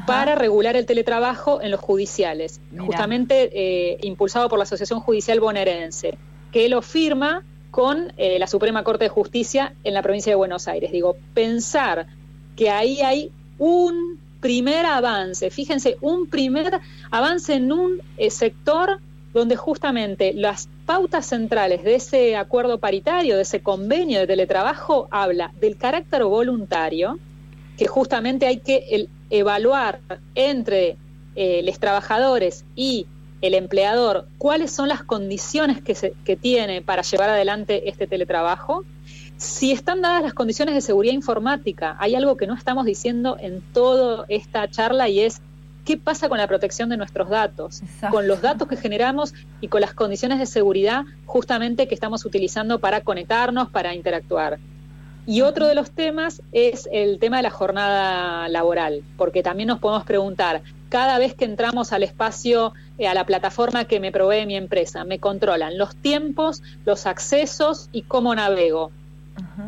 para 0.08 0.34
regular 0.34 0.76
el 0.76 0.88
teletrabajo 0.88 1.62
en 1.62 1.70
los 1.70 1.80
judiciales, 1.80 2.60
justamente 2.80 3.52
eh, 3.54 4.00
impulsado 4.02 4.50
por 4.50 4.58
la 4.58 4.64
Asociación 4.64 5.00
Judicial 5.00 5.40
Bonaerense, 5.40 6.18
que 6.52 6.68
lo 6.68 6.82
firma 6.82 7.44
con 7.70 8.12
eh, 8.18 8.40
la 8.40 8.48
Suprema 8.48 8.84
Corte 8.84 9.06
de 9.06 9.10
Justicia 9.10 9.76
en 9.84 9.94
la 9.94 10.02
provincia 10.02 10.32
de 10.32 10.36
Buenos 10.36 10.68
Aires. 10.68 10.92
Digo, 10.92 11.16
pensar 11.36 12.08
que 12.56 12.72
ahí 12.72 13.02
hay 13.02 13.32
un 13.60 14.20
primer 14.42 14.86
avance, 14.88 15.52
fíjense, 15.52 15.98
un 16.02 16.28
primer 16.28 16.82
avance 17.12 17.54
en 17.54 17.72
un 17.72 18.02
sector 18.30 19.00
donde 19.38 19.56
justamente 19.56 20.34
las 20.34 20.68
pautas 20.86 21.28
centrales 21.28 21.84
de 21.84 21.96
ese 21.96 22.36
acuerdo 22.36 22.80
paritario, 22.80 23.36
de 23.36 23.44
ese 23.44 23.62
convenio 23.62 24.20
de 24.20 24.28
teletrabajo, 24.28 25.08
habla 25.12 25.54
del 25.60 25.78
carácter 25.78 26.24
voluntario, 26.24 27.20
que 27.78 27.88
justamente 27.88 28.48
hay 28.48 28.58
que 28.58 29.08
evaluar 29.30 30.00
entre 30.36 30.98
eh, 31.36 31.62
los 31.64 31.80
trabajadores 31.80 32.66
y 32.76 33.06
el 33.42 33.54
empleador 33.54 34.28
cuáles 34.40 34.72
son 34.72 34.88
las 34.88 35.04
condiciones 35.04 35.82
que, 35.82 36.14
que 36.26 36.36
tiene 36.36 36.82
para 36.82 37.04
llevar 37.04 37.30
adelante 37.30 37.88
este 37.90 38.08
teletrabajo. 38.08 38.84
Si 39.38 39.72
están 39.72 40.02
dadas 40.02 40.24
las 40.24 40.34
condiciones 40.34 40.74
de 40.74 40.82
seguridad 40.82 41.14
informática, 41.14 41.96
hay 42.00 42.16
algo 42.16 42.38
que 42.38 42.48
no 42.48 42.56
estamos 42.56 42.86
diciendo 42.86 43.38
en 43.40 43.62
toda 43.62 44.26
esta 44.30 44.68
charla 44.68 45.10
y 45.10 45.20
es 45.20 45.42
qué 45.88 45.96
pasa 45.96 46.28
con 46.28 46.38
la 46.38 46.48
protección 46.48 46.90
de 46.90 46.98
nuestros 46.98 47.30
datos, 47.30 47.82
con 48.12 48.28
los 48.28 48.42
datos 48.42 48.68
que 48.68 48.76
generamos 48.76 49.34
y 49.62 49.70
con 49.70 49.80
las 49.80 49.94
condiciones 49.94 50.38
de 50.38 50.46
seguridad 50.46 51.06
justamente 51.26 51.88
que 51.88 51.96
estamos 51.96 52.26
utilizando 52.26 52.80
para 52.80 53.00
conectarnos, 53.00 53.70
para 53.70 53.96
interactuar. 53.96 54.60
Y 55.26 55.44
otro 55.44 55.66
de 55.66 55.76
los 55.76 55.92
temas 55.92 56.42
es 56.52 56.90
el 56.92 57.20
tema 57.20 57.38
de 57.38 57.44
la 57.44 57.52
jornada 57.52 58.50
laboral, 58.50 59.02
porque 59.16 59.44
también 59.44 59.68
nos 59.68 59.80
podemos 59.80 60.04
preguntar, 60.04 60.62
cada 60.90 61.20
vez 61.20 61.34
que 61.34 61.46
entramos 61.46 61.94
al 61.94 62.04
espacio, 62.04 62.74
eh, 62.98 63.08
a 63.08 63.14
la 63.14 63.26
plataforma 63.26 63.86
que 63.86 64.02
me 64.02 64.12
provee 64.12 64.46
mi 64.46 64.58
empresa, 64.58 65.06
me 65.06 65.20
controlan 65.20 65.78
los 65.78 65.96
tiempos, 65.96 66.64
los 66.86 67.06
accesos 67.06 67.88
y 67.94 68.02
cómo 68.02 68.36
navego. 68.36 68.92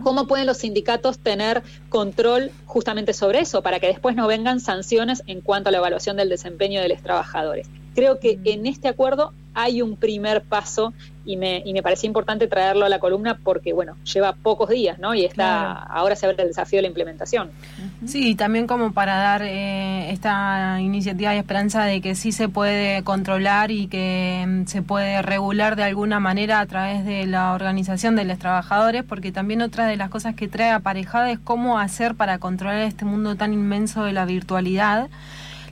¿Cómo 0.03 0.27
pueden 0.27 0.45
los 0.45 0.57
sindicatos 0.57 1.19
tener 1.19 1.63
control 1.89 2.51
justamente 2.65 3.13
sobre 3.13 3.39
eso 3.39 3.61
para 3.61 3.79
que 3.79 3.87
después 3.87 4.15
no 4.15 4.27
vengan 4.27 4.59
sanciones 4.59 5.23
en 5.27 5.41
cuanto 5.41 5.69
a 5.69 5.71
la 5.71 5.79
evaluación 5.79 6.17
del 6.17 6.29
desempeño 6.29 6.81
de 6.81 6.89
los 6.89 7.01
trabajadores? 7.01 7.69
Creo 7.95 8.19
que 8.19 8.39
en 8.45 8.65
este 8.65 8.87
acuerdo 8.87 9.33
hay 9.53 9.81
un 9.81 9.97
primer 9.97 10.41
paso 10.41 10.93
y 11.25 11.37
me, 11.37 11.61
y 11.65 11.73
me 11.73 11.83
parecía 11.83 12.07
importante 12.07 12.47
traerlo 12.47 12.85
a 12.85 12.89
la 12.89 12.99
columna 12.99 13.37
porque, 13.43 13.73
bueno, 13.73 13.97
lleva 14.03 14.33
pocos 14.33 14.69
días, 14.69 14.99
¿no? 14.99 15.13
Y 15.13 15.25
está, 15.25 15.73
ahora 15.73 16.15
se 16.15 16.25
abre 16.25 16.41
el 16.41 16.47
desafío 16.47 16.77
de 16.77 16.83
la 16.83 16.87
implementación. 16.87 17.51
Sí, 18.05 18.35
también 18.35 18.65
como 18.65 18.93
para 18.93 19.17
dar 19.17 19.41
eh, 19.43 20.11
esta 20.11 20.79
iniciativa 20.79 21.31
de 21.31 21.39
esperanza 21.39 21.83
de 21.83 21.99
que 21.99 22.15
sí 22.15 22.31
se 22.31 22.47
puede 22.47 23.03
controlar 23.03 23.71
y 23.71 23.87
que 23.87 24.45
mm, 24.47 24.67
se 24.67 24.81
puede 24.81 25.21
regular 25.21 25.75
de 25.75 25.83
alguna 25.83 26.21
manera 26.21 26.61
a 26.61 26.65
través 26.65 27.03
de 27.03 27.25
la 27.27 27.53
organización 27.53 28.15
de 28.15 28.23
los 28.23 28.39
trabajadores, 28.39 29.03
porque 29.03 29.33
también 29.33 29.61
otra 29.61 29.85
de 29.85 29.97
las 29.97 30.09
cosas 30.09 30.33
que 30.33 30.47
trae 30.47 30.71
aparejada 30.71 31.29
es 31.29 31.39
cómo 31.39 31.77
hacer 31.77 32.15
para 32.15 32.37
controlar 32.39 32.81
este 32.83 33.03
mundo 33.03 33.35
tan 33.35 33.51
inmenso 33.53 34.03
de 34.05 34.13
la 34.13 34.23
virtualidad 34.25 35.09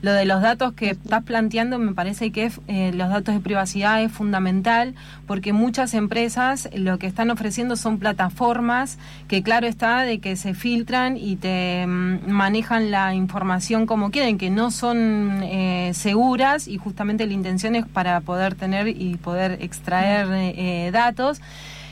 lo 0.02 0.14
de 0.14 0.26
los 0.26 0.42
datos 0.42 0.74
que 0.74 0.92
estás 0.92 1.24
planteando 1.24 1.80
me 1.80 1.94
parece 1.94 2.32
que 2.32 2.52
eh, 2.68 2.92
los 2.94 3.10
datos 3.10 3.34
de 3.36 3.42
privacidad 3.42 4.02
es 4.02 4.12
fundamental 4.12 4.96
porque 5.26 5.54
muchas 5.54 5.94
empresas 5.94 6.70
lo 6.74 6.98
que 7.00 7.08
están 7.08 7.32
ofreciendo 7.32 7.76
son 7.76 7.98
plataformas 7.98 8.98
que 9.28 9.44
claro 9.44 9.68
está 9.68 10.04
de 10.04 10.20
que 10.20 10.36
se 10.36 10.54
filtran 10.54 11.18
y 11.18 11.36
te 11.36 11.86
mm, 11.88 12.30
manejan 12.30 12.92
la 12.92 13.14
información 13.14 13.86
como 13.86 14.12
quieren, 14.12 14.38
que 14.38 14.50
no 14.50 14.72
son 14.72 15.42
eh, 15.44 15.92
seguras 15.94 16.68
y 16.68 16.78
justamente 16.78 17.26
la 17.26 17.34
intención 17.34 17.76
es 17.76 17.86
para 17.86 18.22
poder 18.22 18.56
tener 18.56 18.88
y 18.88 19.18
poder 19.18 19.58
extraer 19.62 20.28
eh, 20.32 20.90
datos 20.92 21.42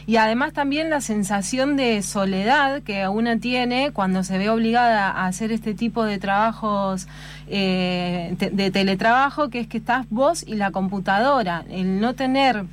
y 0.07 0.17
además 0.17 0.53
también 0.53 0.89
la 0.89 1.01
sensación 1.01 1.75
de 1.77 2.01
soledad 2.01 2.83
que 2.83 3.07
una 3.07 3.37
tiene 3.37 3.91
cuando 3.91 4.23
se 4.23 4.37
ve 4.37 4.49
obligada 4.49 5.09
a 5.09 5.27
hacer 5.27 5.51
este 5.51 5.73
tipo 5.73 6.03
de 6.03 6.17
trabajos 6.17 7.07
eh, 7.47 8.35
de 8.51 8.71
teletrabajo, 8.71 9.49
que 9.49 9.59
es 9.59 9.67
que 9.67 9.77
estás 9.77 10.05
vos 10.09 10.43
y 10.45 10.55
la 10.55 10.71
computadora, 10.71 11.65
el 11.69 11.99
no 11.99 12.13
tener 12.13 12.65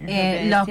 eh, 0.00 0.48
los 0.50 0.68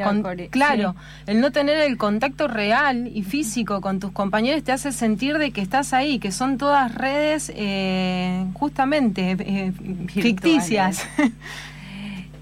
claro, 0.50 0.96
el 1.26 1.42
no 1.42 1.52
tener 1.52 1.78
el 1.78 1.98
contacto 1.98 2.48
real 2.48 3.10
y 3.14 3.24
físico 3.24 3.82
con 3.82 4.00
tus 4.00 4.12
compañeros 4.12 4.64
te 4.64 4.72
hace 4.72 4.92
sentir 4.92 5.38
de 5.38 5.52
que 5.52 5.62
estás 5.62 5.94
ahí, 5.94 6.20
que 6.20 6.32
son 6.32 6.58
todas 6.58 6.94
redes 6.94 7.52
eh, 7.56 8.46
justamente 8.54 9.36
eh, 9.40 9.72
ficticias. 10.08 11.08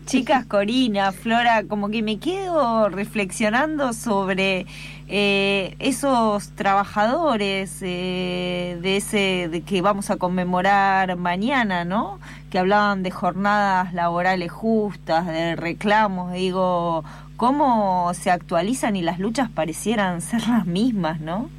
Chicas, 0.05 0.45
Corina, 0.45 1.11
Flora, 1.13 1.63
como 1.63 1.89
que 1.89 2.01
me 2.01 2.19
quedo 2.19 2.89
reflexionando 2.89 3.93
sobre 3.93 4.65
eh, 5.07 5.75
esos 5.79 6.49
trabajadores 6.51 7.77
eh, 7.81 8.77
de 8.81 8.97
ese 8.97 9.47
de 9.49 9.61
que 9.61 9.81
vamos 9.81 10.09
a 10.09 10.17
conmemorar 10.17 11.15
mañana, 11.15 11.85
¿no? 11.85 12.19
Que 12.51 12.59
hablaban 12.59 13.01
de 13.01 13.11
jornadas 13.11 13.93
laborales 13.93 14.51
justas, 14.51 15.25
de 15.25 15.55
reclamos, 15.55 16.33
digo, 16.33 17.05
cómo 17.37 18.11
se 18.13 18.29
actualizan 18.29 18.95
y 18.97 19.01
las 19.01 19.19
luchas 19.19 19.49
parecieran 19.49 20.21
ser 20.21 20.47
las 20.47 20.65
mismas, 20.65 21.21
¿no? 21.21 21.49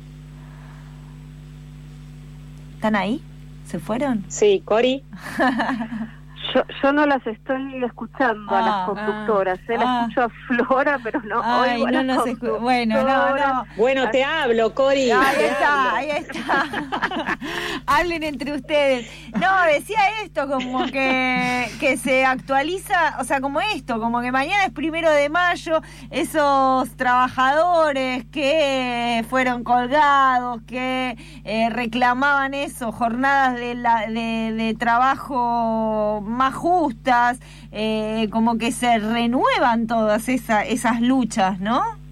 ¿Están 2.74 2.94
ahí? 2.94 3.22
¿Se 3.66 3.78
fueron? 3.78 4.24
Sí, 4.28 4.60
Cori. 4.64 5.02
Yo, 6.52 6.62
yo 6.82 6.92
no 6.92 7.06
las 7.06 7.26
estoy 7.26 7.84
escuchando 7.84 8.54
a 8.54 8.60
las 8.60 8.70
ah, 8.70 8.86
conductoras, 8.86 9.58
¿eh? 9.68 9.78
las 9.78 9.86
ah. 9.86 10.00
escucho 10.02 10.22
a 10.22 10.28
Flora, 10.28 10.98
pero 11.02 11.20
no 11.22 11.40
oigo 11.60 11.86
a 11.86 11.90
las 11.90 12.40
Bueno, 12.60 13.02
no, 13.02 13.36
no. 13.36 13.64
Bueno, 13.76 14.10
te 14.10 14.24
hablo, 14.24 14.74
Cori. 14.74 15.10
Ahí 15.10 15.44
está, 15.44 15.94
ahí 15.96 16.10
está. 16.10 17.38
Hablen 17.86 18.22
entre 18.22 18.54
ustedes. 18.54 19.10
No, 19.32 19.64
decía 19.72 19.98
esto, 20.22 20.48
como 20.48 20.86
que, 20.86 21.68
que 21.80 21.96
se 21.96 22.24
actualiza, 22.24 23.16
o 23.20 23.24
sea, 23.24 23.40
como 23.40 23.60
esto, 23.60 24.00
como 24.00 24.20
que 24.20 24.32
mañana 24.32 24.64
es 24.64 24.72
primero 24.72 25.10
de 25.10 25.28
mayo, 25.28 25.80
esos 26.10 26.96
trabajadores 26.96 28.24
que 28.32 29.24
fueron 29.28 29.64
colgados, 29.64 30.62
que 30.66 31.16
eh, 31.44 31.68
reclamaban 31.70 32.54
eso, 32.54 32.92
jornadas 32.92 33.56
de, 33.56 33.74
la, 33.74 34.06
de, 34.06 34.52
de 34.56 34.74
trabajo 34.78 36.22
más 36.24 36.54
justas, 36.54 37.38
eh, 37.72 38.28
como 38.30 38.56
que 38.56 38.72
se 38.72 38.98
renuevan 38.98 39.86
todas 39.86 40.28
esa, 40.28 40.64
esas 40.64 41.00
luchas, 41.00 41.60
¿no? 41.60 42.03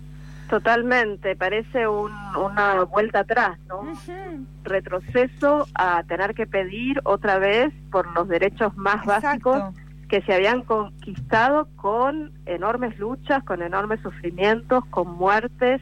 Totalmente, 0.52 1.34
parece 1.34 1.88
una 1.88 2.84
vuelta 2.84 3.20
atrás, 3.20 3.58
¿no? 3.68 3.80
Un 3.80 4.46
retroceso 4.64 5.66
a 5.74 6.02
tener 6.02 6.34
que 6.34 6.46
pedir 6.46 7.00
otra 7.04 7.38
vez 7.38 7.72
por 7.90 8.12
los 8.12 8.28
derechos 8.28 8.76
más 8.76 9.06
básicos 9.06 9.74
que 10.10 10.20
se 10.20 10.34
habían 10.34 10.60
conquistado 10.60 11.68
con 11.76 12.32
enormes 12.44 12.98
luchas, 12.98 13.42
con 13.44 13.62
enormes 13.62 14.00
sufrimientos, 14.02 14.84
con 14.90 15.16
muertes. 15.16 15.80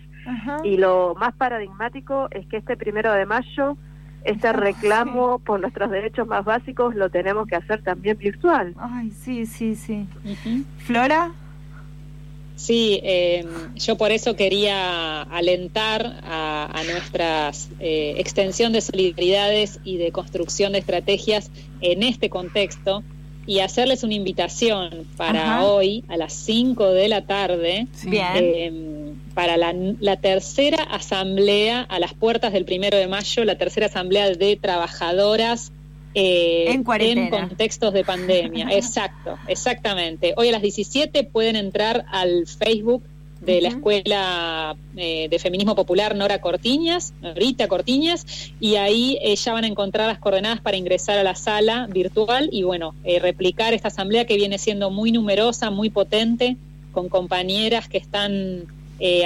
Y 0.63 0.77
lo 0.77 1.17
más 1.19 1.35
paradigmático 1.35 2.29
es 2.31 2.47
que 2.47 2.59
este 2.59 2.77
primero 2.77 3.13
de 3.13 3.27
mayo 3.27 3.77
este 4.23 4.53
reclamo 4.53 5.41
por 5.41 5.59
nuestros 5.61 5.91
derechos 5.91 6.29
más 6.29 6.45
básicos 6.45 6.95
lo 6.95 7.11
tenemos 7.11 7.49
que 7.49 7.57
hacer 7.57 7.83
también 7.83 8.17
virtual. 8.19 8.73
Ay, 8.79 9.11
sí, 9.11 9.47
sí, 9.47 9.75
sí. 9.75 10.07
Flora. 10.79 11.33
Sí, 12.61 13.01
eh, 13.05 13.47
yo 13.77 13.97
por 13.97 14.13
eso 14.13 14.37
quería 14.37 15.23
alentar 15.23 16.21
a, 16.23 16.83
nuestra 16.93 17.53
eh, 17.79 18.17
extensión 18.19 18.75
de 18.75 18.83
solidaridades 18.83 19.81
y 19.83 19.97
de 19.97 20.13
construcción 20.13 20.73
de 20.73 20.81
estrategias 20.81 21.51
en 21.81 22.03
este 22.03 22.29
contexto 22.29 23.03
y 23.47 23.61
hacerles 23.61 24.05
una 24.05 24.13
invitación 24.13 25.07
para 25.17 25.65
hoy 25.65 26.05
a 26.09 26.19
las 26.19 26.35
5 26.35 26.93
de 26.93 27.09
la 27.09 27.23
tarde 27.25 27.87
em, 28.05 29.15
para 29.33 29.57
la, 29.57 29.75
la, 29.99 30.17
tercera 30.17 30.83
asamblea 30.83 31.81
a 31.81 31.99
las 31.99 32.13
puertas 32.13 32.53
del 32.53 32.67
primero 32.67 32.99
de 32.99 33.09
mayo, 33.09 33.43
la 33.47 33.57
tercera 33.57 33.87
asamblea 33.87 34.29
de 34.29 34.57
trabajadoras 34.57 35.73
eh, 36.15 36.73
en, 36.73 36.83
contextos 37.31 37.93
de 37.93 38.05
pandemia. 38.05 38.69
Exacto, 38.73 39.39
exactamente. 39.47 40.35
Hoy 40.37 40.49
a 40.49 40.53
las 40.53 40.63
17 40.63 41.25
pueden 41.25 41.57
entrar 41.57 42.05
al 42.11 42.47
Facebook 42.47 43.05
de 43.41 43.63
la 43.63 43.69
Escuela 43.69 44.77
eh, 44.97 45.29
de 45.31 45.39
Feminismo 45.39 45.75
Popular 45.75 46.15
Nora 46.15 46.41
Cortiñas, 46.41 47.15
Rita 47.35 47.69
Cortiñas, 47.69 48.53
y 48.61 48.75
ahí 48.75 49.19
eh, 49.23 49.35
ya 49.37 49.55
van 49.55 49.65
a 49.65 49.67
encontrar 49.67 50.09
las 50.09 50.19
coordenadas 50.19 50.61
para 50.61 50.77
ingresar 50.77 51.17
a 51.17 51.23
la 51.23 51.35
sala 51.35 51.87
virtual 51.91 52.51
y 52.53 52.65
bueno, 52.65 52.95
replicar 53.21 53.73
esta 53.73 53.89
asamblea 53.89 54.27
que 54.27 54.37
viene 54.37 54.59
siendo 54.59 54.91
muy 54.91 55.11
numerosa, 55.13 55.71
muy 55.71 55.89
potente, 55.89 56.57
con 56.93 57.09
compañeras 57.09 57.89
que 57.89 57.99
están 57.99 58.65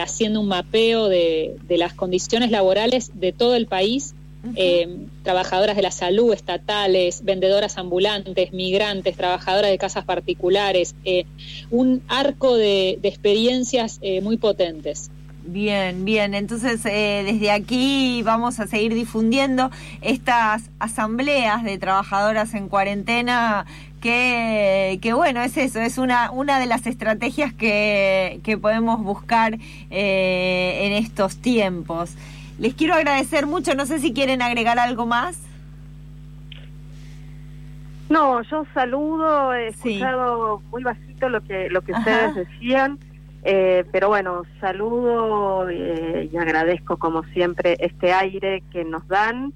haciendo 0.01 0.41
un 0.41 0.47
mapeo 0.47 1.09
de, 1.09 1.57
de 1.67 1.79
las 1.79 1.95
condiciones 1.95 2.53
laborales 2.53 3.11
de 3.15 3.33
todo 3.33 3.57
el 3.57 3.67
país 3.67 4.15
eh, 4.57 5.07
trabajadoras 5.23 5.77
de 5.77 5.83
la 5.83 5.91
salud 5.91 6.33
estatales, 6.33 7.25
vendedoras 7.25 7.79
ambulantes, 7.79 8.53
migrantes, 8.53 9.17
trabajadoras 9.17 9.71
de 9.71 9.79
casas 9.79 10.05
particulares, 10.05 10.95
eh, 11.05 11.25
un 11.71 12.03
arco 12.09 12.57
de, 12.57 12.99
experiencias 13.03 13.99
eh, 14.03 14.21
muy 14.21 14.37
potentes. 14.37 15.11
Bien, 15.47 16.05
bien. 16.05 16.35
Entonces, 16.35 16.83
desde 16.83 17.51
aquí 17.51 18.23
vamos 18.23 18.61
a 18.61 18.67
seguir 18.67 18.95
difundiendo 18.95 19.71
estas 20.01 20.63
asambleas 20.79 21.63
de 21.65 21.77
trabajadoras 21.77 22.55
en 22.55 22.69
cuarentena 22.69 23.67
que, 24.01 25.13
bueno, 25.15 25.43
es 25.43 25.57
eso, 25.57 25.81
es 25.81 25.99
una, 25.99 26.31
una 26.31 26.59
de 26.59 26.67
las 26.67 26.87
estrategias 26.87 27.53
que, 27.53 28.41
que 28.43 28.57
podemos 28.57 29.03
buscar 29.03 29.59
en 29.91 30.93
estos 30.93 31.37
tiempos. 31.37 32.15
Les 32.59 32.75
quiero 32.75 32.95
agradecer 32.95 33.47
mucho, 33.47 33.75
no 33.75 33.87
sé 33.87 33.99
si 33.99 34.13
quieren 34.13 34.43
agregar 34.43 34.79
algo 34.79 35.07
más. 35.07 35.41
No, 38.09 38.43
yo 38.43 38.65
saludo, 38.75 39.55
he 39.55 39.69
escuchado 39.69 40.63
muy 40.71 40.83
bajito 40.83 41.29
lo 41.29 41.43
que 41.43 41.69
lo 41.71 41.83
que 41.83 41.93
ustedes 41.93 42.35
decían, 42.35 42.99
eh, 43.43 43.85
pero 43.91 44.09
bueno, 44.09 44.43
saludo 44.61 45.69
eh, 45.69 46.29
y 46.33 46.37
agradezco 46.37 46.97
como 46.99 47.25
siempre 47.25 47.77
este 47.81 48.13
aire 48.13 48.63
que 48.71 48.85
nos 48.85 49.07
dan 49.09 49.53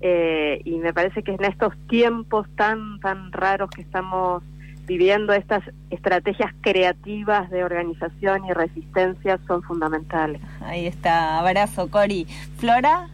eh, 0.00 0.60
y 0.64 0.78
me 0.78 0.92
parece 0.92 1.22
que 1.22 1.32
en 1.32 1.44
estos 1.44 1.74
tiempos 1.88 2.48
tan 2.56 2.98
tan 3.00 3.30
raros 3.30 3.70
que 3.70 3.82
estamos 3.82 4.42
viviendo 4.86 5.32
estas 5.32 5.62
estrategias 5.90 6.52
creativas 6.60 7.50
de 7.50 7.64
organización 7.64 8.44
y 8.44 8.52
resistencia 8.52 9.38
son 9.46 9.62
fundamentales. 9.62 10.40
Ahí 10.60 10.86
está, 10.86 11.38
abrazo 11.38 11.90
Cori. 11.90 12.26
Flora. 12.58 13.08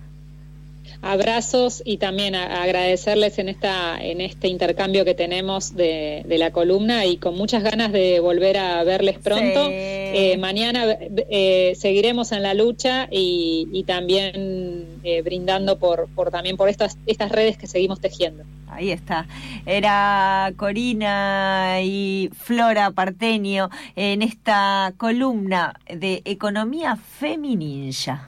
Abrazos 1.01 1.83
y 1.85 1.99
también 1.99 2.35
agradecerles 2.35 3.39
en 3.39 3.49
esta 3.49 3.97
en 4.01 4.21
este 4.21 4.49
intercambio 4.49 5.05
que 5.05 5.15
tenemos 5.15 5.77
de, 5.77 6.25
la 6.29 6.51
columna 6.51 7.07
y 7.07 7.19
con 7.19 7.37
muchas 7.37 7.63
ganas 7.63 7.93
de 7.93 8.21
volver 8.21 8.59
a 8.59 8.83
verles 8.83 9.19
pronto. 9.19 9.69
Eh, 9.71 10.37
mañana 10.39 10.97
eh, 11.31 11.75
seguiremos 11.77 12.33
en 12.33 12.43
la 12.43 12.55
lucha 12.55 13.09
y, 13.11 13.85
también 13.87 15.01
eh, 15.05 15.23
brindando 15.23 15.79
por, 15.79 16.09
por 16.15 16.31
también 16.31 16.57
por 16.57 16.69
estas 16.69 16.99
estas 17.07 17.31
redes 17.31 17.57
que 17.57 17.67
seguimos 17.67 18.01
tejiendo. 18.01 18.45
Ahí 18.71 18.91
está. 18.91 19.27
Era 19.67 20.53
Corina 20.57 21.81
y 21.83 22.31
Flora 22.37 22.91
Partenio 22.91 23.71
en 23.97 24.23
esta 24.23 24.93
columna 24.97 25.79
de 25.89 26.23
Economía 26.25 26.97
Femininja. 26.97 28.27